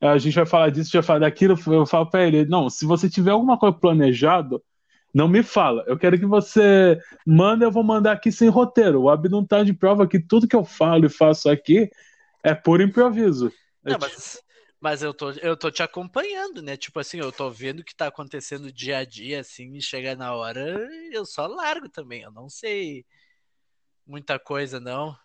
[0.00, 1.58] A gente vai falar disso, a gente vai falar daquilo.
[1.66, 4.62] Eu falo pra ele: não, se você tiver alguma coisa planejado,
[5.12, 5.84] não me fala.
[5.86, 9.02] Eu quero que você manda, eu vou mandar aqui sem roteiro.
[9.02, 11.90] O Ab não tá de prova que tudo que eu falo e faço aqui
[12.42, 13.52] é por improviso.
[13.84, 14.42] Não, é mas,
[14.80, 16.76] mas eu, tô, eu tô te acompanhando, né?
[16.76, 20.14] Tipo assim, eu tô vendo o que tá acontecendo dia a dia, assim, e chega
[20.14, 22.22] na hora, eu só largo também.
[22.22, 23.04] Eu não sei
[24.06, 25.16] muita coisa, não.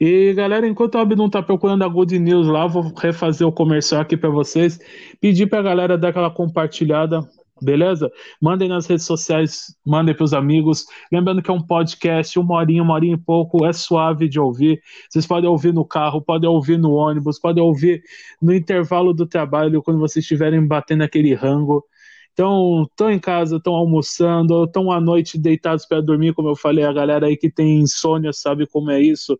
[0.00, 3.52] E galera, enquanto o Ab não tá procurando a Good News lá, vou refazer o
[3.52, 4.78] comercial aqui para vocês.
[5.20, 7.20] Pedir pra galera dar aquela compartilhada,
[7.62, 8.10] beleza?
[8.40, 10.84] Mandem nas redes sociais, mandem para os amigos.
[11.10, 14.82] Lembrando que é um podcast, uma horinha, uma horinha e pouco, é suave de ouvir.
[15.08, 18.02] Vocês podem ouvir no carro, podem ouvir no ônibus, podem ouvir
[18.40, 21.84] no intervalo do trabalho, quando vocês estiverem batendo aquele rango.
[22.32, 26.84] Então, estão em casa, estão almoçando, estão à noite deitados para dormir, como eu falei,
[26.84, 29.38] a galera aí que tem insônia sabe como é isso.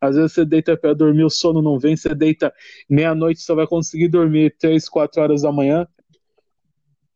[0.00, 2.52] Às vezes você deita para dormir, o sono não vem, você deita
[2.88, 5.86] meia-noite, só vai conseguir dormir três, quatro horas da manhã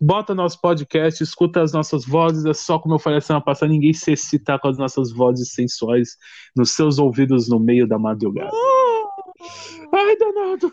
[0.01, 3.93] bota nosso podcast, escuta as nossas vozes, é só como eu falei semana passada, ninguém
[3.93, 6.17] se excitar com as nossas vozes sensuais
[6.57, 8.51] nos seus ouvidos no meio da madrugada.
[8.53, 9.95] Uh!
[9.95, 10.73] Ai, danado!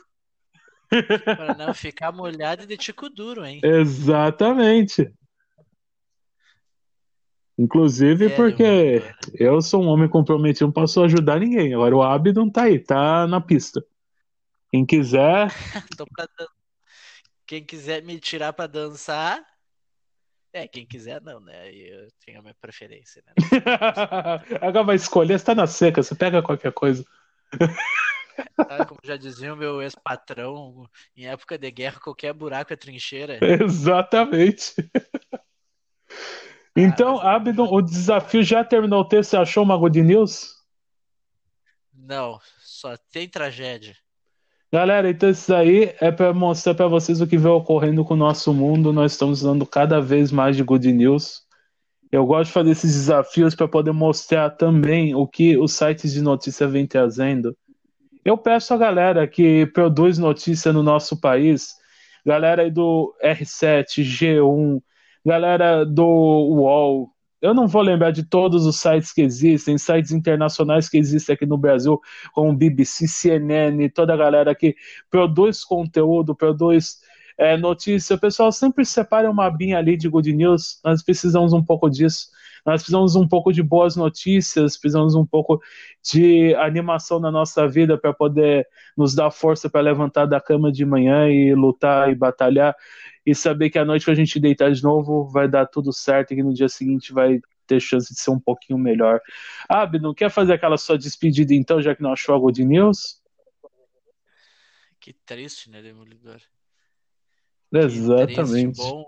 [1.25, 3.59] Para não ficar molhado e de tico duro, hein?
[3.63, 5.11] Exatamente.
[7.57, 9.01] Inclusive porque
[9.33, 11.73] eu sou um homem comprometido, não posso ajudar ninguém.
[11.73, 13.83] Agora o Abdon tá aí, tá na pista.
[14.69, 15.47] Quem quiser.
[15.97, 16.27] Tô pra
[17.45, 19.43] quem quiser me tirar para dançar,
[20.53, 21.69] é, quem quiser não, né?
[21.69, 23.33] Eu tenho a minha preferência, né?
[24.61, 27.05] Agora vai escolher, você tá na seca, você pega qualquer coisa.
[28.57, 30.85] Ah, como já dizia o meu ex-patrão,
[31.15, 33.39] em época de guerra, qualquer buraco é trincheira.
[33.63, 34.73] Exatamente.
[36.75, 39.31] Então, ah, Abdon, o desafio já terminou o texto?
[39.31, 40.53] Você achou uma Good News?
[41.93, 43.95] Não, só tem tragédia.
[44.75, 48.17] Galera, então isso aí é para mostrar para vocês o que vem ocorrendo com o
[48.17, 48.91] nosso mundo.
[48.91, 51.43] Nós estamos dando cada vez mais de good news.
[52.11, 56.21] Eu gosto de fazer esses desafios para poder mostrar também o que os sites de
[56.21, 57.55] notícia vêm trazendo.
[58.25, 61.75] Eu peço a galera que produz notícia no nosso país,
[62.25, 64.81] galera aí do R7, G1,
[65.25, 70.89] galera do UOL, eu não vou lembrar de todos os sites que existem, sites internacionais
[70.89, 71.99] que existem aqui no Brasil,
[72.33, 74.75] como BBC, CNN, toda a galera que
[75.09, 76.97] produz conteúdo, produz
[77.37, 78.15] é, notícia.
[78.15, 80.79] O pessoal sempre separa uma binha ali de good news.
[80.83, 82.29] Nós precisamos um pouco disso.
[82.65, 85.61] Nós precisamos um pouco de boas notícias, precisamos um pouco
[86.03, 88.67] de animação na nossa vida para poder
[88.97, 92.75] nos dar força para levantar da cama de manhã e lutar e batalhar
[93.23, 96.31] e saber que a noite que a gente deitar de novo vai dar tudo certo
[96.31, 99.19] e que no dia seguinte vai ter chance de ser um pouquinho melhor.
[99.69, 103.21] Ah, não quer fazer aquela sua despedida então, já que não achou algo de news?
[104.99, 106.41] Que triste, né, Demolidor?
[107.83, 108.77] Exatamente.
[108.77, 109.05] Bom.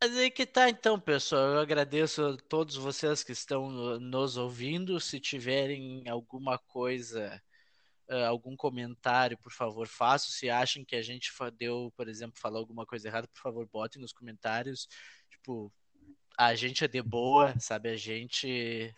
[0.00, 1.54] Mas aí que tá então, pessoal.
[1.54, 5.00] Eu agradeço a todos vocês que estão nos ouvindo.
[5.00, 7.42] Se tiverem alguma coisa
[8.10, 10.30] uh, algum comentário, por favor, façam.
[10.30, 14.00] Se acham que a gente deu, por exemplo, falou alguma coisa errada, por favor, botem
[14.00, 14.88] nos comentários.
[15.30, 15.72] Tipo,
[16.38, 17.88] a gente é de boa, sabe?
[17.90, 18.94] A gente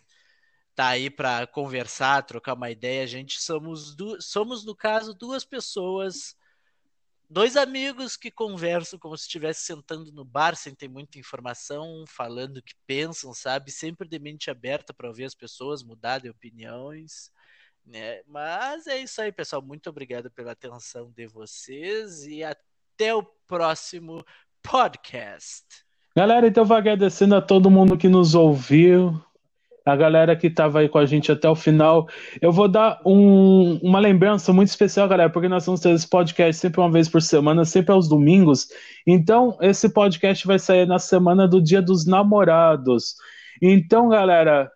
[0.75, 3.03] tá aí para conversar, trocar uma ideia.
[3.03, 6.35] A gente somos, somos no caso, duas pessoas,
[7.29, 12.57] dois amigos que conversam como se estivesse sentando no bar sem ter muita informação, falando
[12.57, 13.71] o que pensam, sabe?
[13.71, 17.31] Sempre de mente aberta para ouvir as pessoas, mudar de opiniões.
[17.85, 18.21] Né?
[18.25, 19.61] Mas é isso aí, pessoal.
[19.61, 24.25] Muito obrigado pela atenção de vocês e até o próximo
[24.63, 25.65] podcast.
[26.15, 29.23] Galera, então vou agradecendo a todo mundo que nos ouviu,
[29.91, 32.07] a galera que estava aí com a gente até o final.
[32.41, 36.61] Eu vou dar um, uma lembrança muito especial, galera, porque nós vamos ter esse podcast
[36.61, 38.67] sempre uma vez por semana, sempre aos domingos.
[39.05, 43.15] Então, esse podcast vai sair na semana do Dia dos Namorados.
[43.61, 44.71] Então, galera,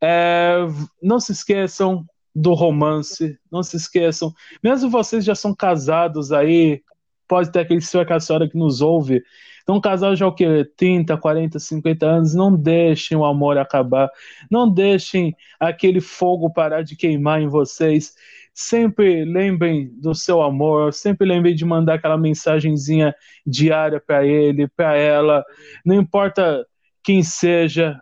[0.00, 0.58] É,
[1.02, 4.32] não se esqueçam do romance, não se esqueçam.
[4.62, 6.80] Mesmo vocês já são casados aí,
[7.26, 9.24] pode ter aquele senhor, aquela senhora que nos ouve.
[9.68, 10.64] Então, casal já o quê?
[10.78, 14.10] 30, 40, 50 anos, não deixem o amor acabar.
[14.50, 18.14] Não deixem aquele fogo parar de queimar em vocês.
[18.54, 23.14] Sempre lembrem do seu amor, sempre lembrem de mandar aquela mensagenzinha
[23.46, 25.44] diária para ele, para ela.
[25.84, 26.66] Não importa
[27.04, 28.00] quem seja,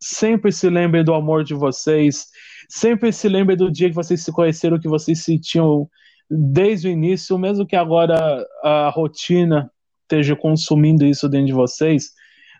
[0.00, 2.28] sempre se lembrem do amor de vocês.
[2.70, 5.86] Sempre se lembrem do dia que vocês se conheceram, que vocês sentiam
[6.30, 9.70] desde o início, mesmo que agora a rotina
[10.12, 12.10] esteja consumindo isso dentro de vocês,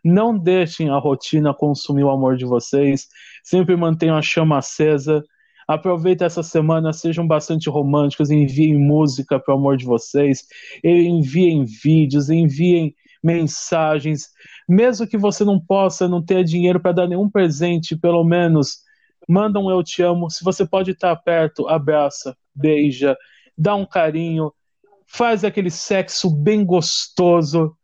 [0.03, 3.07] não deixem a rotina consumir o amor de vocês.
[3.45, 5.23] Sempre mantenham a chama acesa.
[5.69, 10.45] Aproveitem essa semana, sejam bastante românticos, enviem música para o amor de vocês,
[10.83, 14.29] enviem vídeos, enviem mensagens.
[14.69, 18.79] Mesmo que você não possa, não tenha dinheiro para dar nenhum presente, pelo menos
[19.29, 20.29] manda um eu te amo.
[20.29, 23.17] Se você pode estar perto, abraça, beija,
[23.57, 24.53] dá um carinho,
[25.13, 27.77] faz aquele sexo bem gostoso.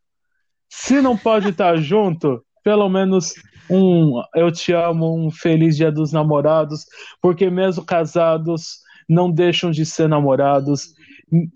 [0.69, 3.35] Se não pode estar junto, pelo menos
[3.71, 6.87] um eu te amo, um feliz dia dos namorados,
[7.21, 10.95] porque mesmo casados não deixam de ser namorados.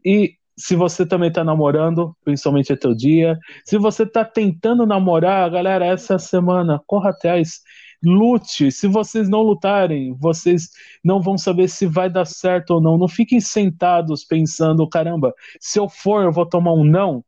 [0.05, 3.39] E se você também está namorando, principalmente é teu dia.
[3.65, 7.61] Se você está tentando namorar, galera, essa semana, corra atrás
[8.03, 8.71] lute.
[8.71, 10.71] Se vocês não lutarem, vocês
[11.03, 12.99] não vão saber se vai dar certo ou não.
[12.99, 17.25] Não fiquem sentados pensando, caramba, se eu for, eu vou tomar um não.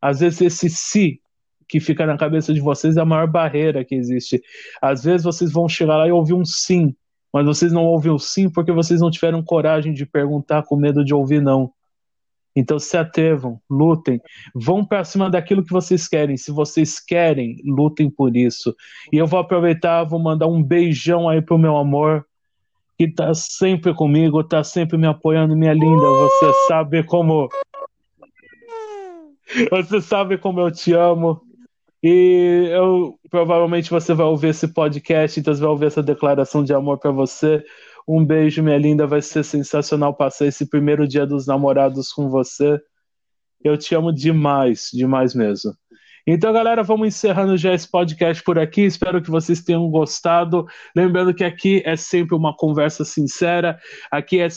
[0.00, 1.20] Às vezes esse se
[1.68, 4.42] que fica na cabeça de vocês é a maior barreira que existe.
[4.82, 6.94] Às vezes vocês vão chegar lá e ouvir um sim,
[7.32, 11.04] mas vocês não ouvem o sim porque vocês não tiveram coragem de perguntar com medo
[11.04, 11.72] de ouvir não.
[12.54, 14.20] Então se atrevam, lutem,
[14.54, 16.36] vão para cima daquilo que vocês querem.
[16.36, 18.74] Se vocês querem, lutem por isso.
[19.12, 22.26] E eu vou aproveitar, vou mandar um beijão aí pro meu amor,
[22.98, 26.06] que tá sempre comigo, tá sempre me apoiando, minha linda.
[26.06, 27.48] Você sabe como
[29.70, 31.40] Você sabe como eu te amo.
[32.02, 36.72] E eu provavelmente você vai ouvir esse podcast, então você vai ouvir essa declaração de
[36.72, 37.62] amor para você.
[38.12, 39.06] Um beijo, minha linda.
[39.06, 42.76] Vai ser sensacional passar esse primeiro dia dos namorados com você.
[43.62, 45.72] Eu te amo demais, demais mesmo.
[46.26, 48.80] Então, galera, vamos encerrando já esse podcast por aqui.
[48.82, 50.66] Espero que vocês tenham gostado.
[50.94, 53.78] Lembrando que aqui é sempre uma conversa sincera.
[54.10, 54.48] Aqui é